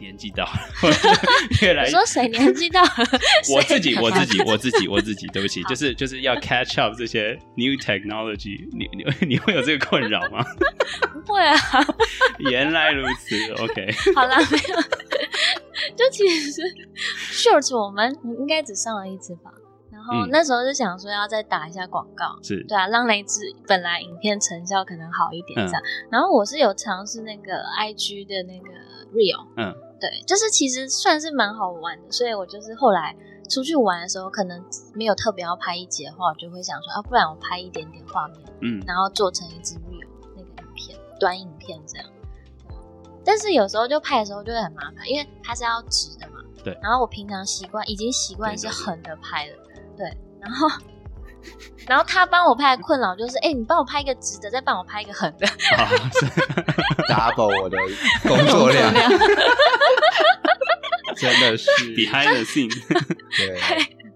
[0.00, 0.50] 年纪到了，
[1.62, 2.88] 越来你说谁年纪到了？
[3.54, 10.44] 我自己，我自己，我自己，我自己，对不起，就是就是要 catch up 这些 new technology，你你 你会有这个困扰吗？
[11.24, 11.56] 不会啊，
[12.50, 14.80] 原来如此，OK，好啦，没有。
[15.96, 16.62] 就其实
[17.32, 19.50] Shorts 我们应该只上了一次吧，
[19.92, 20.28] 然后嗯。
[20.30, 22.64] 那时候就想说要再打一下广告，是。
[22.68, 25.82] 对啊，让那一支本来影片成效可能好一点嗯这样。
[26.10, 28.68] 然后我是有尝试那个 IG 的那个
[29.12, 33.14] Real，嗯，对，就是其实算是蛮好玩的，所以我就是后来
[33.50, 42.08] 出去玩的时候，可能没有特别要拍一集的话，我就会想说啊，不然我拍一点点画面，嗯，然后做成一支 Real 那个影片，短影片这样。
[43.24, 46.40] 但是有时候就拍的时候就会很麻烦，因为它是要直的嘛。
[46.64, 49.56] 对然后我平常习惯已经习惯是横的拍了，
[49.96, 50.16] 对。
[50.40, 50.66] 然后，
[51.86, 55.46] 然后他帮我拍的困扰就是，哎、你帮我拍一个直的，再帮我拍一个横的。
[57.08, 57.76] double 我的
[58.22, 58.92] 工作量，
[61.16, 62.70] 真的是 behind the scene，
[63.36, 63.58] 对，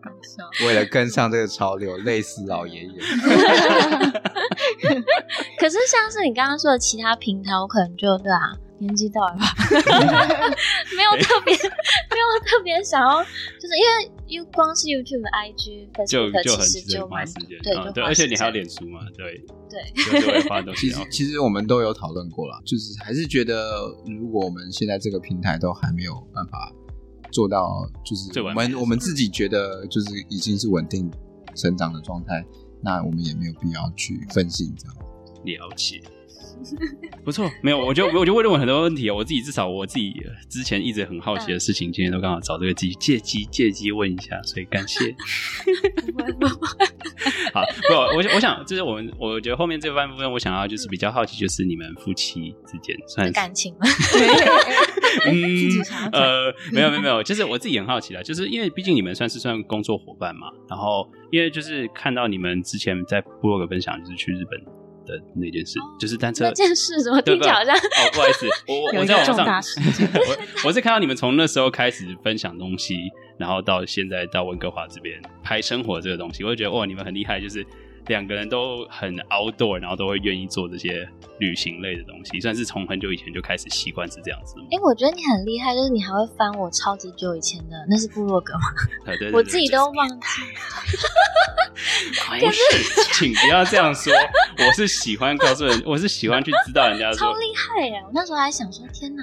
[0.00, 0.66] 搞笑。
[0.66, 3.00] 为了跟上这个潮流，累死老爷爷。
[5.58, 9.46] 可是像是你刚刚说的其他平台，我可能就对啊，年纪到了吧，
[10.96, 19.80] 没有特别没有特别想要，就是因为因为光是 YouTube、IG、就 Facebook 就很其实就蛮时间，对，嗯对，而且你还有脸书嘛，对，对，
[20.20, 26.72] 就就会花东西 其实其实我们都有讨论过了，就是还是觉得，如果我们现在这个平台都还没有办法
[27.30, 31.10] 做到，就是我们我们自己觉得就是已经是稳定
[31.54, 32.44] 成长的状态，
[32.82, 34.96] 那我们也没有必要去分心这样。
[35.44, 36.02] 了解。
[37.24, 39.14] 不错，没有，我就我就会问很多问题哦。
[39.16, 45.14] 我自己至少我自己呃之前一直很好奇的事情，今天都刚好找这个机借机借机问一下，所以感谢。
[47.52, 53.80] 好，不，我我想就是我们，我觉得后面这半部分，我想要就是比较好奇，就是你们夫妻之间算是感情吗，
[55.30, 55.70] 嗯
[56.12, 64.60] 呃，没有没有没有，就是我自己很好奇啦，就是因为毕竟你们算是算工作伙伴嘛，然后因为就是看到你们之前在部落格分享，就是去日本
[65.06, 69.46] 的那件事，就是单车那件事怎么听起来好像哦，不好意思，我我在网上，
[70.14, 72.96] 我我是看到你们从那时候开始分享东西，
[73.38, 77.64] 然后到现在到温哥华这边拍生活这个东西，我就觉得哇，你们很厉害，就是
[78.06, 84.64] 两个人都很 outdoor，然后都会愿意做这些旅行类的东西，算是从很久以前就开始习惯是这样子吗？
[84.70, 88.60] 哎、我觉得你很厉害，就是你还会翻我超级久以前的，那是部落格吗？
[89.06, 90.26] 呃对对对 我自己都忘记。
[92.40, 92.60] 不是，
[93.14, 94.12] 请不要这样说。
[94.58, 98.02] 我是喜欢告诉人，我是喜欢去知道人家说， 超厉害耶！
[98.04, 99.22] 我那时候还想说，天哪，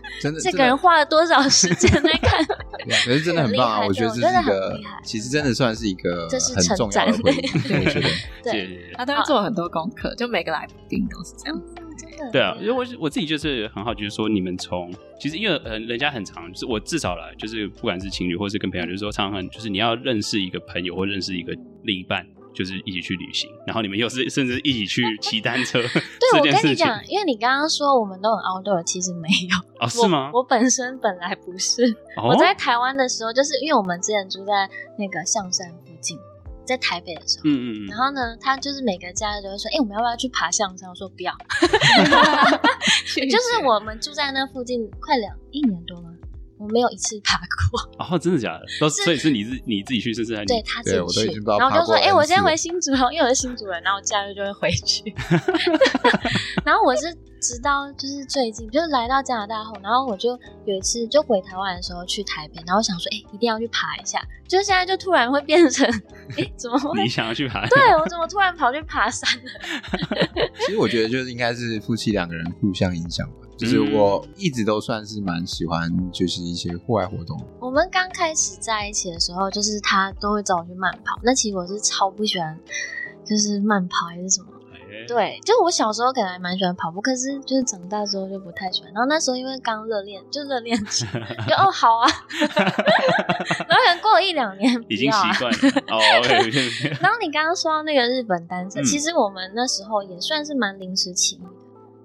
[0.20, 2.44] 真的，这个人花了多少时间在 看？
[3.04, 3.80] 可是真的很棒啊！
[3.80, 7.36] 很厉害我觉得这真的是一个其实真的算是一个这是很重要的称回忆。
[7.84, 8.08] 我觉得
[8.44, 8.92] 对，谢谢。
[8.96, 11.62] 他都会做很多功课，就每个来宾都是这样。
[12.32, 22.26] 对啊，因为我我自己就是很好奇，就是说你们从其实因为呃人家很长就是我至少啦，就是不管是情侣或是跟朋友，就是说常常就是你要认识一个朋友或认识一个另一半，
[22.56, 30.30] 就是一起去旅行，然后你们又是甚至一起去 骑单车对，我跟你讲，因为你刚刚说我们都很 outdoor，其实没有，哦是吗？
[30.32, 30.38] 我？
[30.40, 31.84] 我本身本来不是，
[32.16, 36.18] 哦我在台湾的时候，就是因为我们之前住在那个象山附近，
[36.64, 37.42] 在台北的时候。
[37.44, 41.32] 嗯嗯嗯，然后呢，他就是每个假日都会说：“哎、我们要不要去爬象山？”我说：“不要。
[43.30, 46.10] ”就是我们住在那附近快两一年多吗？
[46.58, 47.80] 我没有一次爬过。
[48.04, 48.64] 哦真的假的？
[48.80, 55.14] 都是所以是你自你自己去，试试还你对他自己去然后就说：“爬过哎、我先回新竹哦，因为我是新竹人，然后我假日就会回去。
[56.64, 65.86] ”然后我是直到就是最近，就是来到加拿大后，然后我就有一次就回台湾的时候去台北，然后我想说：“哎、一定要去爬一下。”就现在就突然会变成
[66.38, 67.08] ：“哎、怎么会你？
[67.08, 67.66] 想要去爬？
[67.68, 69.50] 对我怎么突然跑去爬山了？”
[70.66, 73.45] 其实我觉得就是应该是夫妻两个人互相影响吧。
[73.56, 77.40] 就是嗯我一直都算是蛮喜欢，就是一些户外活动。
[77.60, 82.58] 我们刚开始在一起的时候，就是他都会找我去慢跑，那其实我是超不喜欢，
[83.24, 84.48] 就是慢跑还是什么。
[84.72, 88.92] 哎，对，就我小时候可能还蛮喜欢跑步，可是就是长大之后就不太喜欢。
[88.92, 91.04] 然后那时候因为刚热恋，就热恋期，
[91.48, 92.06] 就哦好啊，
[92.38, 95.58] 然后可能过了一两年，已经习惯了。
[95.88, 95.98] 哦
[97.00, 101.40] 然后你刚刚说到那个日本单车，嗯其实我们那时候也算是蛮临时起。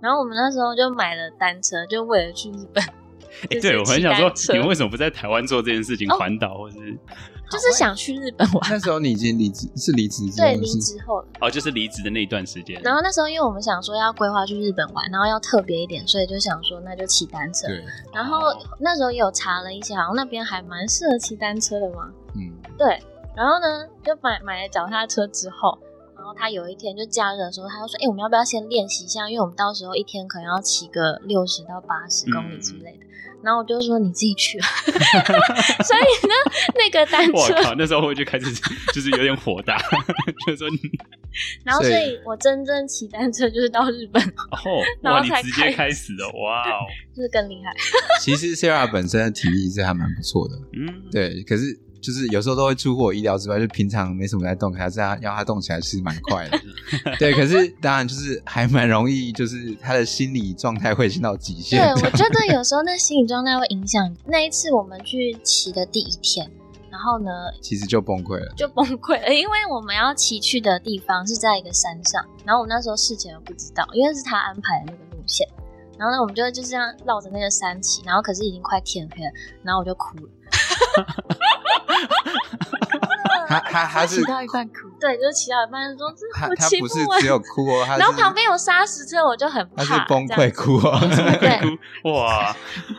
[0.02, 2.84] 然后我们那时候就买了单车，就为了去日本。
[2.84, 6.76] 哎、 就是对我很想说你们为什么不在台湾做这件事情，哦环岛或是
[7.49, 8.70] 就是想去日本玩。
[8.70, 11.28] 那时候你已经离职，是离职对，离职后了。
[11.41, 12.80] 哦，就是离职的那一段时间？
[12.82, 17.68] 然后那时候，因为我们想说要规划去日本玩，然后要特别一点，所以就想说那就骑单车。
[17.68, 17.84] 对，
[18.14, 22.10] 然后哦那时候有查了一些，好像那边还蛮适合骑单车的嘛。
[22.36, 22.99] 嗯，对，
[23.36, 25.90] 然后呢，就买买了脚踏车之后，然
[26.32, 29.29] 后他有一天就假日的时候，他就说：“哎、我们要不要先练习一下？
[29.29, 33.05] 因为我们到时候一天可能要骑个六十到八十公里之类的。
[33.43, 34.67] 然后我就说：“你自己去啊。
[35.84, 36.34] ”所以呢，
[36.75, 38.45] 那个单车，我靠，那时候我就开始
[38.93, 39.77] 就是有点火大，
[40.45, 40.77] 就是说你
[41.65, 47.73] 然后所所以我真正骑单车就是到日本，哦，然，后才你直接开开始的，哇哦，就是更厉害。
[48.19, 56.60] 其实 Sarah 本身的体力是还蛮不错的，嗯，对，可是就是有时候都会出乎我意料之外，就平常没什么在动，可是他要他动起来其实蛮快的，
[57.20, 64.14] 对，可是当然就是还蛮容易，就是他的心理状态会先到极限对，我觉得有时候那心理状态会影响。
[64.26, 66.49] 那一次我们去骑的第一天，
[66.89, 67.32] 然后呢
[67.62, 68.54] 其实就崩溃了。
[68.58, 75.47] 就崩溃了，因为我们要骑去的地方是在一个山上，然后我那时候事前又不知道，因为是他安排的那个路线。
[75.97, 79.32] 然后呢，我们就就这样绕着那个山骑，然后可是已经快天黑了，
[79.62, 80.24] 然后我就哭了。
[83.47, 90.97] 他他他是骑到一半哭，对，就是骑到一半说这他我骑他不是只有哭哦，他然后旁边有砂石车，我就很怕，他是崩溃哭哦，
[91.39, 91.65] 对，哭
[92.13, 92.55] 哇。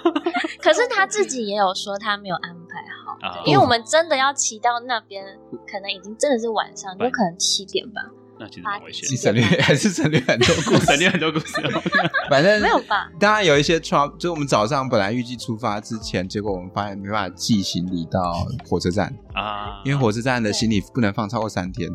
[0.61, 5.25] 可是他自己也有说他没有安排好，啊因为我们真的要骑到那边，
[5.67, 8.03] 可能已经真的是晚上，就可能七点吧，
[8.43, 11.83] 那其实蛮危险你省略 还是省略很多故，事，省略很多故事哦。
[12.29, 13.09] 反正没有吧？
[13.21, 21.89] 当然有一些 trouble，就是我们早上本来预计出发之前，结果我们发现没办法寄行李到火车站，啊，因为火车站的行李不能放超过三天，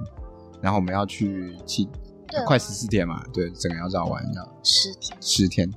[0.62, 1.86] 然后我们要去七
[2.30, 5.70] 对快十四天嘛，对，整个要绕完要十天，十天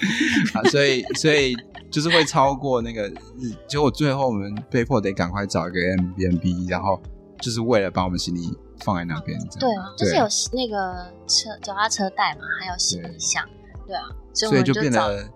[0.52, 1.54] 啊，所以所以
[1.90, 3.08] 就是会超过那个
[3.38, 7.00] 日，结果最后我们被迫得赶快找一个 M B N B，然后
[7.40, 8.40] 就是为了把我们行李
[8.80, 13.44] 放在那边，对啊，就是有那个车脚踏车带嘛，还有行李箱，
[13.86, 15.28] 对啊，所以我所以就们就变得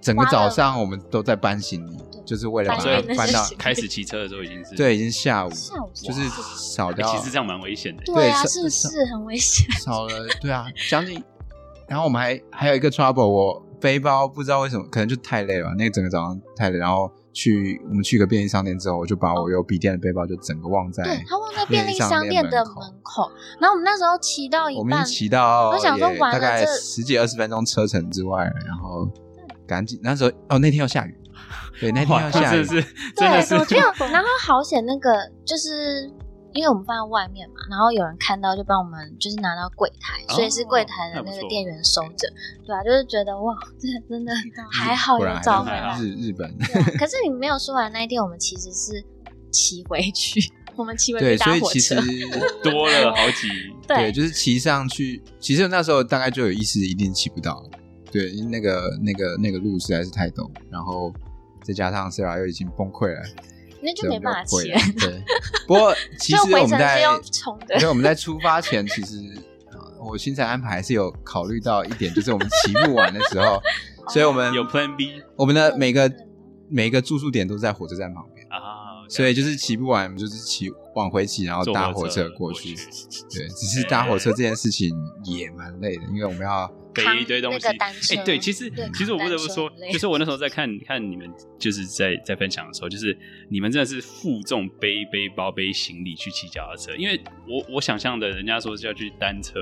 [0.00, 8.02] 整个早上我们都在搬行李，就是为了把搬所以它搬到开始骑车的时候已经是对，已经下午，下午就是哇少掉，其实这样蛮危险的。
[8.04, 11.22] 对啊，是不是很危险，少了，对啊，将近。
[11.86, 22.74] 然后我们还还有一个 trouble，我背包不知道为什么，可能就太累了，那个整个早上太累，然后去我们去个便利商店之后，我就把我有笔电的背包就整个忘在，对他忘在便利商店的门
[23.04, 23.30] 口，
[23.60, 29.08] 然后我们那时候骑到一半我们已经，骑到我想说完了大概十几二十分钟车程之外，然后
[29.68, 31.16] 赶紧那时候哦那天要下雨，
[31.80, 32.82] 对那天，要下雨是
[33.14, 35.10] 真的是对，我就然后好险那个
[35.44, 36.10] 就是。
[36.54, 42.28] 因为我们放在外面嘛，然后有人看到就帮我们就是拿到柜台，哦所以是柜台的那个店员收着，
[42.66, 44.32] 对啊，就是觉得哇，这真的
[44.72, 46.10] 还好有果然找回来还是。
[46.10, 46.52] 日日本。
[46.58, 49.04] 对啊可是你没有说完那一天，我们其实是
[49.50, 50.40] 骑回去，
[50.76, 52.02] 我们骑回，去搭火所以其实车。
[52.70, 53.48] 多了好几
[53.86, 57.62] 对，就是骑上去，其实那时候大概就有意思，一定骑不到。
[58.10, 61.12] 对，因为那个那个那个路实在是太陡，然后
[61.62, 63.20] 再加上 Sarah 又已经崩溃了，
[63.82, 64.68] 那就没办法骑。
[64.98, 65.22] 对，
[65.66, 69.16] 不过其实我们在因为我们在出发前，其实
[69.70, 73.60] 呃我行程安排还是有考虑到一点，就是我们骑不完的时候，
[74.08, 76.10] 所以我们有 Plan B 我们的每个
[76.68, 82.52] 每一个住宿点都在火车站旁边，啊，所以就是骑不完，我们就是骑往回骑，然后搭火车过。
[82.52, 82.74] 去
[83.30, 84.90] 对，只是搭火车这件事情
[85.24, 86.70] 也蛮累的，因为我们要
[87.04, 87.66] 背一堆东西。
[88.16, 93.16] 哎、对，其实其实我不得不说就是我那时候在看 看你们，就是在在分享的时候，就是
[93.48, 99.58] 你们真的是负重背背包背行李去骑脚踏车，因为我我想象的，人家说是要去单车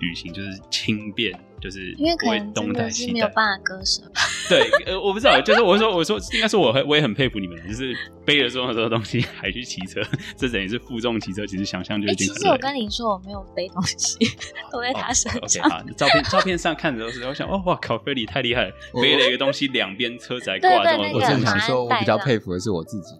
[0.00, 3.26] 旅行，就是轻便，就是因为可能真东带西没有。
[3.34, 4.02] 办法割舍。
[4.50, 7.96] 对，呃，我不知道，就是我说我说，应该是我很我也很佩服你们，就是
[8.26, 10.02] 背着这么多东西还去骑车，
[10.36, 12.38] 这等于是负重骑车，其实想象就哎、已经很累。
[12.40, 14.18] 其实我跟你说，我没有背东西，
[14.70, 15.70] 都在他身哦 OK，上。
[15.70, 23.14] 好，照片照片上看着都是，我想，哦，哇靠，菲利太厉害了，背了一个东西，两边车子还对挂这么我正想说，我比较佩服的是我自己。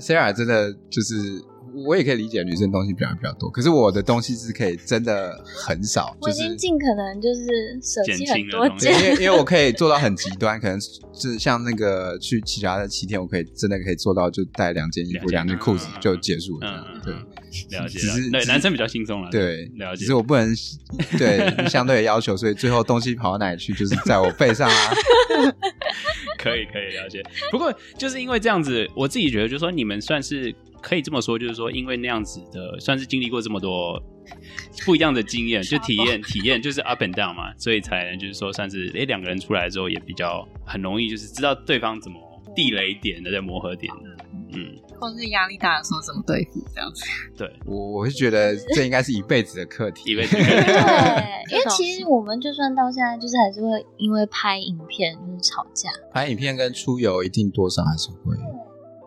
[0.00, 1.40] Sarah 真的就是，
[1.84, 10.78] 我也可以理解女生东西比较比较多，可是我的东西是可以真的很少，我就是已经尽可能就是舍弃很多因为因为我可以做到很极端，可能
[11.12, 16.86] 是像那个去其他的七天，我可以真的可以做到就带两件衣服、两两件件裤子嗯就结束了。
[17.04, 17.14] 对
[17.70, 20.14] 了解，只是对男生比较轻松了，对，了解只是。
[20.14, 20.54] 我不能
[21.18, 24.92] 对相对的要求，所以最后东西跑到哪里去，就是在我背上啊。
[26.38, 27.22] 可以可以了解。
[27.50, 34.02] 不过就是因为这样子，我自己觉得，就是说你们算是可以这么说，就是说因为那样子的，算是经历过这么多
[34.84, 42.18] 不一样的经验，就体验 体验就是 up and down 嘛，所以才能就是说算是诶两个人出来之后也比较很容易就是知道对方怎么
[42.54, 43.92] 地雷点的在磨合点，
[44.52, 47.04] 嗯，或者是压力大的时候怎么对付这样子。
[47.38, 50.42] 对，我我是觉得这应该是一辈子的课题，一辈子 对，
[51.52, 55.88] 因为其实我们就算到现在，就是还是会因为拍影片就是吵架。
[56.12, 58.36] 拍影片跟出游一定多少还是会，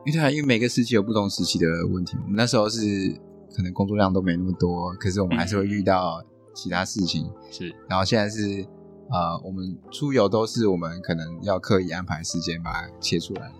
[0.05, 2.17] 因为对啊，因为每个时期有不同时期的问题。
[2.23, 2.79] 我们那时候是
[3.55, 6.23] 可能工作量都没那么多，可是我们还是会遇到
[6.53, 7.29] 其他事情。
[7.51, 8.65] 是然后现在是
[9.09, 13.53] 呃，我们出游都是我们可能要刻意安排时间把它切出来的。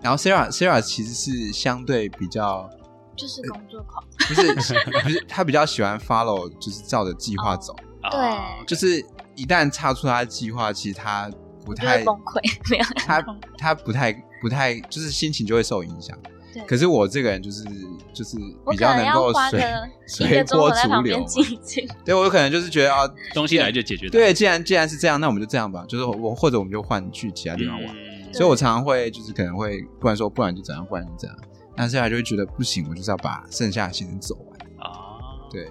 [0.00, 2.68] 然后 Sarah Sarah 其实是相对比较
[3.16, 7.74] 就是工作狂，不是不是，他比较喜欢 follow，就是照着计划走。
[8.00, 11.28] 啊对就是一旦差出他的计划，其实他
[11.68, 12.40] 不太崩溃。
[12.70, 13.24] 没有，他
[13.56, 16.16] 他不太不太，就是心情就会受影响。
[16.52, 17.64] 对可是我这个人就是
[18.12, 18.36] 就是
[18.70, 19.60] 比较能够随
[20.06, 21.24] 随波逐流。
[22.04, 25.84] 对我有可能就是觉得啊，东西来就解决，对，既然既然是这样，那我们就这样吧。
[25.86, 27.94] 就是我或者我们就换去其他地方玩。
[27.94, 31.34] 嗯所以我常常会就是可能会，不然说不然就怎样，不然就这样。
[31.74, 34.58] 但是他就会觉得不行，我就是要把剩下的行程走完。
[34.86, 35.66] 啊，对，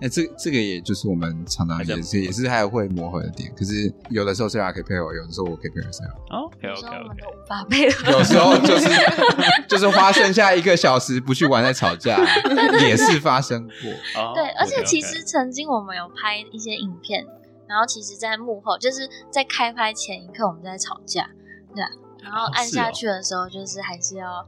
[0.00, 3.52] 那这这个也就是我们常常也是也是还有会磨合的点。
[3.56, 6.46] 可是有的时候 Sarah 可以配合，有的时候我可以配合 Sarah。
[6.46, 8.12] OK 有时 OK 候我们 OK，都无法配合。
[8.12, 8.88] 有时候就是
[9.68, 12.18] 就是花剩下一个小时不去玩在吵架，
[12.80, 14.22] 也是发生过。
[14.22, 17.26] 哦对，而且其实曾经我们有拍一些影片，
[17.66, 21.28] 然后其实，在幕后就是在开拍前一刻我们在吵架，
[21.74, 21.90] 对啊，
[22.22, 24.46] 然后按下去的时候，就是还是要，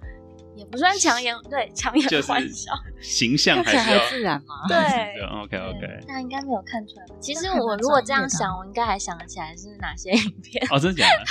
[0.61, 4.55] 也不算强颜，对，强颜就是欢笑，形象还是要还自然吗？
[4.69, 4.77] 对。
[5.43, 7.15] OK OK，大家应该没有看出来吧。
[7.19, 11.25] 其实我如果这样想，我应该还想得起来是哪些影片，哦，真的假的？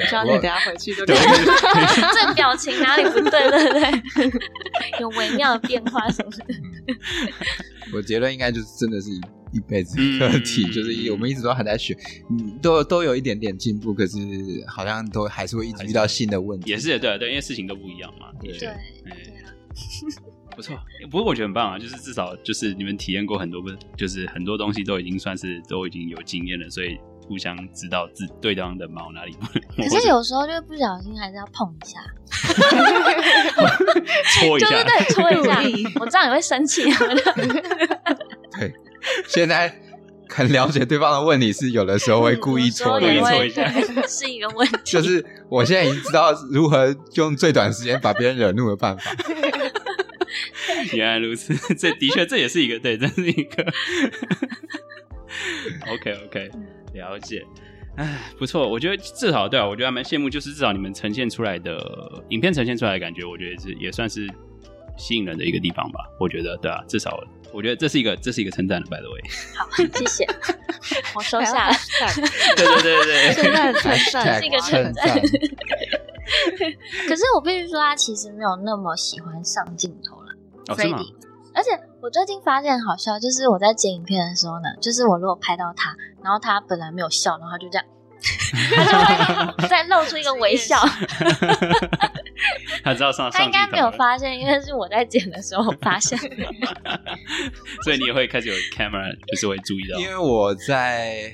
[0.08, 2.14] 希望你我等下回去就可 对以。
[2.14, 4.40] 这表情哪里不对，对不对？
[5.00, 6.44] 有微妙的变化什么的。
[7.92, 9.10] 我结论应该就是真的是
[9.52, 11.96] 一一辈子的课题，嗯就是我们一直都还在学，
[12.30, 14.16] 嗯，都都有一点点进步，可是
[14.66, 16.70] 好像都还是会一直遇到新的问题。
[16.70, 19.52] 也是对对，因为事情都不一样嘛，的确对，哎对啊，
[20.56, 20.76] 不错。
[21.10, 29.46] 不过我觉得很棒啊，就是至少就是你们体验过很多，不就是很多东西都已经算是都已经有经验了，所以互相知道自对方的毛哪里不。
[29.82, 31.98] 可是有时候就是不小心还是要碰一下，
[34.40, 35.62] 搓一下，就是对搓一下。
[36.00, 38.72] 我知道你会生气，对，
[39.26, 39.74] 现在
[40.28, 44.76] 很了解对方的问题，是有的时候会故意错故意有时候也戳一下是一个问题。
[44.84, 49.10] 就是我现在已经知道如何用最短时间把别人惹怒的办法。
[50.94, 53.62] 原来如此，这的确这也是一个对，这是一个
[55.90, 56.50] OK OK
[56.94, 57.42] 了解。
[57.96, 61.78] 哎，不错，我觉得至少对啊，我觉得还蛮羡慕，就是至少你们呈现出来的
[62.30, 64.26] 影片呈现出来的感觉，我觉得是也算是
[64.96, 66.00] 吸引人的一个地方吧。
[66.18, 67.22] 我觉得对啊，至少
[67.52, 69.20] 我觉得这是一个这是一个称赞的，by the way。
[69.56, 70.26] 好，谢谢，
[71.14, 71.74] 我收下了。
[72.56, 75.20] 对对对对对， 现在的称赞是一个称 称赞赞，
[77.08, 80.32] 可是我必须说，他其实没有那么喜欢上镜头了。
[80.68, 81.14] 哦是吗？Freddy
[81.54, 87.84] 而且我最近发现好笑，就是我在剪影片的时候呢，就是我如果拍到他，然后他本来没有笑，然后他就这样，
[89.68, 90.76] 再露出一个微笑。
[92.82, 96.28] 他知道上他应该没有发现，因为是我在剪的时候发现的。
[97.84, 101.32] 所以你也会开始有 camera，就是会注意到因为我在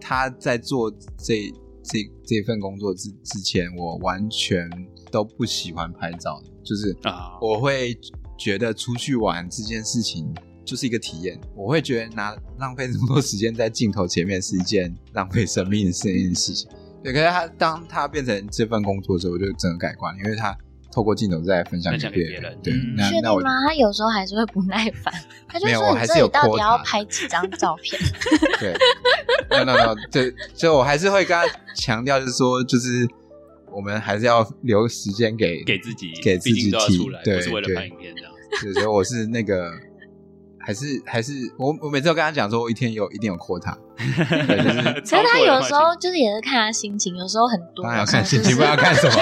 [0.00, 1.52] 他在做这
[1.82, 4.68] 这这份工作之之前，我完全
[5.10, 7.96] 都不喜欢拍照的，就是啊，我会
[8.38, 10.32] 觉得出去玩这件事情
[10.70, 16.70] 就是一个体验，我会觉得拿浪费这么多时间在镜头前面是一件浪费生命的事情。
[17.02, 20.56] 对，可是他当他变成这份工作之后，我就整个改观了，因为他
[20.92, 22.56] 透过镜头再分享给别人。
[22.62, 22.94] 对，嗯。
[22.94, 23.66] 那那我确定吗？
[23.66, 25.12] 他有时候还是会不耐烦，
[25.48, 28.00] 他就说：“你我还是有这里到底要拍几张照片？
[28.60, 28.72] 对
[29.50, 31.44] ，no no no，对，所以我还是会跟他
[31.74, 33.08] 强调，就是说，就是
[33.72, 37.74] 我们还是要留时间给给自己，给自己提出来，对不是为了对。
[37.74, 38.32] 拍影片这样。
[38.62, 39.72] 对，所以我是那个，
[40.62, 44.82] 还是还是我我每次都跟他讲说，我一天有一定有 quota，对，就是？
[45.00, 49.14] ”可是他有时候就是也是看他心情，有时候很多，当然要看心情，就是不要看什么，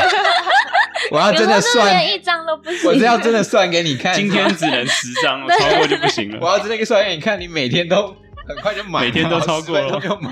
[1.12, 2.90] 我要真的算，一张都不行。
[2.90, 6.38] 我是要真的算给你看，今天只能十张， 超过就不行了。
[6.40, 8.08] 我要真的算给你看，你每天都
[8.46, 10.30] 很快就满，每天都超过了10分钟就买。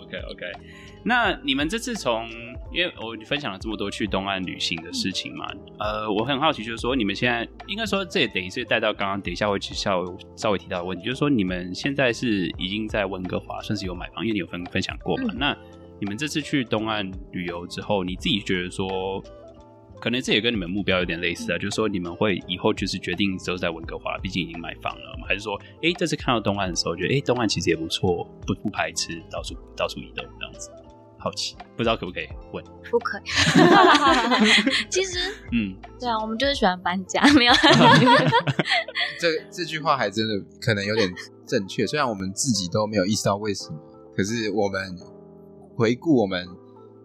[0.00, 0.52] OK OK，
[1.04, 2.28] 那你们这次从，
[2.74, 5.46] 因为我分享了这么多去东岸旅行的事情嘛，
[5.78, 15.30] 呃，我很好奇，就是说你们现在应该说这也等于是带到刚刚等一下会去稍微稍微提到的问题，就是说你们现在是已经在温哥华算是有买房，因为你有分分享过嘛。
[15.32, 15.56] 嗯那
[16.00, 19.22] 你们这次去东岸旅游之后，你自己觉得说
[20.00, 30.68] 可能这也跟你们目标有点类似啊，就是说你们会以后就是决定都在温哥华，毕竟已经买房了嘛，还是说，哎，这次看到东岸的时候，觉得哎，东岸其实也不错，不不排斥到处到处移动这样子。
[31.24, 32.62] 好奇，不知道可不可以问？
[32.90, 33.22] 不可以。
[34.90, 35.18] 其实，
[35.52, 37.52] 嗯，对啊，我们就是喜欢搬家，没有。
[39.18, 41.10] 这这句话还真的可能有点
[41.46, 43.78] 正确，虽然我们自己都没有意识到为什么，
[44.14, 44.98] 可是我们
[45.74, 46.46] 回顾我们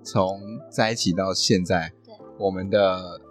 [0.03, 3.21] 从在一起到现在，对我们的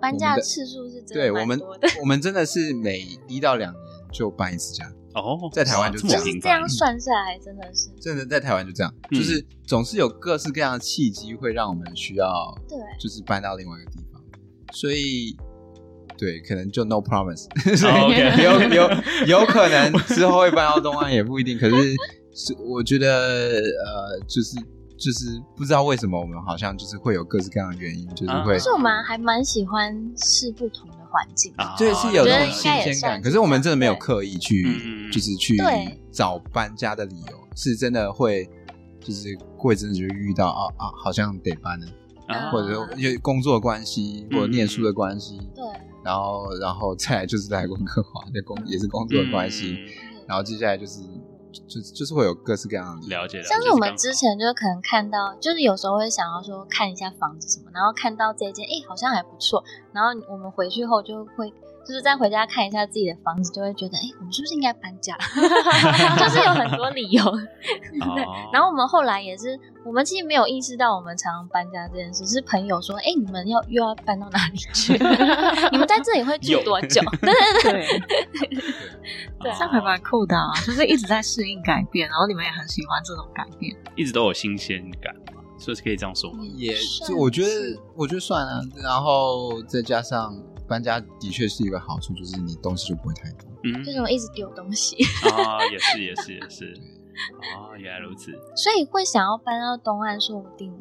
[0.00, 1.88] 搬家的次数是真的对我们蛮多的。
[2.00, 3.82] 我们真的是每一到两年
[4.12, 12.28] 就搬一次家，哦，在台湾就哇这样这样算下来，真的是真的在台湾就这样，嗯就是总是有各式各样的契机会让我们需要
[12.68, 12.78] 对。
[13.00, 14.22] 就是搬到另外一个地方，
[14.72, 15.34] 所以
[16.18, 17.46] 对，可能就 no promise，
[18.42, 21.58] 有有有可能之后会搬到东岸，也不一定。
[21.58, 21.94] 可是
[22.34, 24.56] 是我觉得呃，就是
[24.98, 31.52] 就是不知道为什么我们好像就是会有各式各样的原因，就是会啊是我们还蛮喜欢试不同的环境。
[31.56, 33.22] 啊对是有我觉得这种新鲜感。
[33.22, 35.56] 可是我们真的没有刻意去嗯就是去
[36.12, 38.48] 找搬家的理由，是真的会
[39.00, 41.86] 就是会真的就遇到啊啊，好像得搬了。
[42.26, 45.64] 啊或者说因为工作关系，或者念书的关系，对，
[46.04, 49.78] 然后然后再来就是来温哥华的工也是工作的关系，
[50.26, 51.00] 然后接下来就是
[51.66, 61.52] 就就是会有各式各样的了解了解，像是我们之前就可能看到，就是有时候会想要说看一下房子什么，然后看到这一间，哎，好像还不错，然后我们回去后就会。
[61.86, 65.16] 就是再回家看一下自己的房子，就会觉得，哎，我们是不是应该搬家？
[66.18, 67.22] 就是有很多理由。
[68.16, 74.94] 对哦，然后我们后来也是，我们其实没有意识到我们常常搬家这件事，是朋友说，哎，你们要又要搬到哪里去？
[75.70, 77.00] 你们在这里会住多久？
[77.22, 77.32] 对
[77.62, 77.98] 对对，
[78.48, 83.74] 对，对这样还蛮酷的啊，就是一直在适应改变，然后你们也很喜欢这种改变。
[83.94, 86.40] 一直都有新鲜感嘛，所以可以这样说吗？
[86.56, 90.36] 也算就我觉得我觉得算了，然后再加上
[90.68, 93.48] 搬家的确是一个好处，就是你东西就不会太多。
[93.64, 93.82] 嗯。
[93.84, 94.96] 就是我一直丢东西，
[95.30, 96.74] 啊，也是也是也是，
[97.56, 100.72] 哦，原来如此，所以会想要搬到东岸，说不定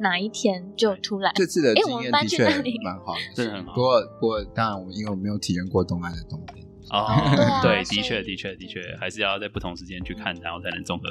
[0.00, 2.80] 哪一天就突然这次的诶我们搬经验的确去那里？
[2.84, 11.04] 蛮好的，真的很好不过不过当然我因为我没有体验过东岸的冬天，哦对的确的确的确，还是要在不同时间去看，然后才能综合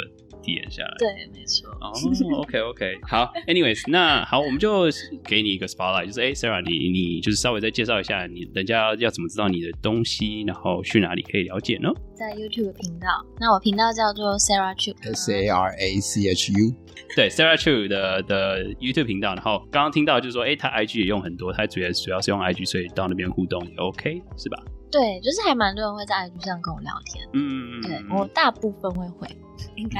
[0.47, 0.95] 体验下来。
[0.97, 1.69] 对，没错。
[1.79, 1.91] 哦
[2.39, 4.85] ，OK OK，好，anyways，那好，我们就
[5.23, 11.89] 给你一个 spotlight，就是哎，Sarah，你你就是稍微再介绍一下你，人家要怎么知道你的东西，然后去哪里可以了解呢？
[12.15, 13.07] 在 YouTube 频道，
[13.39, 16.73] 那我频道叫做 Sarah Chu，S A R A C H U，
[17.15, 24.57] 对，Sarah Chu 的的 YouTube 频道，然后刚刚听到就是说，哎，他 IG 也用很多，他主要主要是用 IG，所以到那边互动也 OK，是吧？
[24.91, 29.27] 对，就是还蛮多人会在 IG 上跟我聊天，嗯，对我大部分会回，
[29.75, 29.99] 应该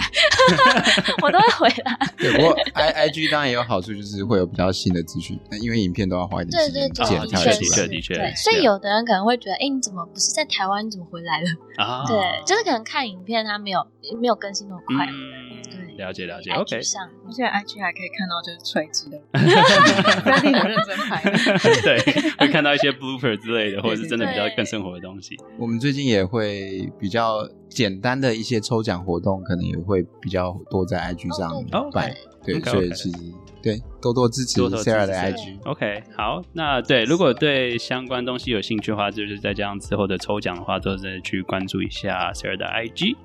[1.22, 1.98] 我都会回啦。
[2.18, 7.88] 对，不过 I I G 当然也有好处，就是会有比较新的资讯，那因为影片都要花一点时间对对对，啊的剪才确是会出来。
[7.88, 10.86] 的确对，所以有的人可能会觉得，哎，你怎么不是在台湾？
[10.86, 11.48] 你怎么回来了？
[11.78, 13.86] 啊，对，就是可能看影片，它没有
[14.22, 15.06] 没有更新那么快。
[15.06, 21.32] 嗯，对了解了解，OK，上而且 IG 还可以看到就是垂直的 e d y 很认真拍的。
[21.84, 25.36] 对，会看到一些 blooper 之类的，或者是真的比较对更生活的东西。
[25.58, 32.12] 我们最近也会比较简单的一些抽奖活动，可能也会比较多在 IG 上哦办。
[32.46, 33.18] 对，OK，OK 所以其实
[33.62, 35.58] 对多多支持多多支持 Sarah 的 IG。
[35.66, 43.16] OK，好，那对，如果对相关东西有兴趣的话，就是在这样之后的抽奖的话，都是去关注一下 Sarah 的 IG。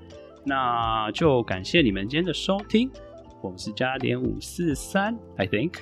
[0.45, 2.91] 那就感谢你们今天的收听，
[3.41, 5.75] 我们是加点五四三，I think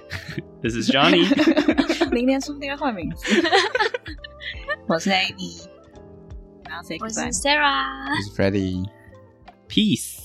[0.63, 3.43] this is Johnny，明年说不定要换名字。
[4.87, 5.67] 我是 Amy，
[6.69, 7.21] 然后 say 我是。
[7.31, 8.11] Sarah。
[8.11, 8.87] 我是 Freddie。
[9.69, 10.20] peace。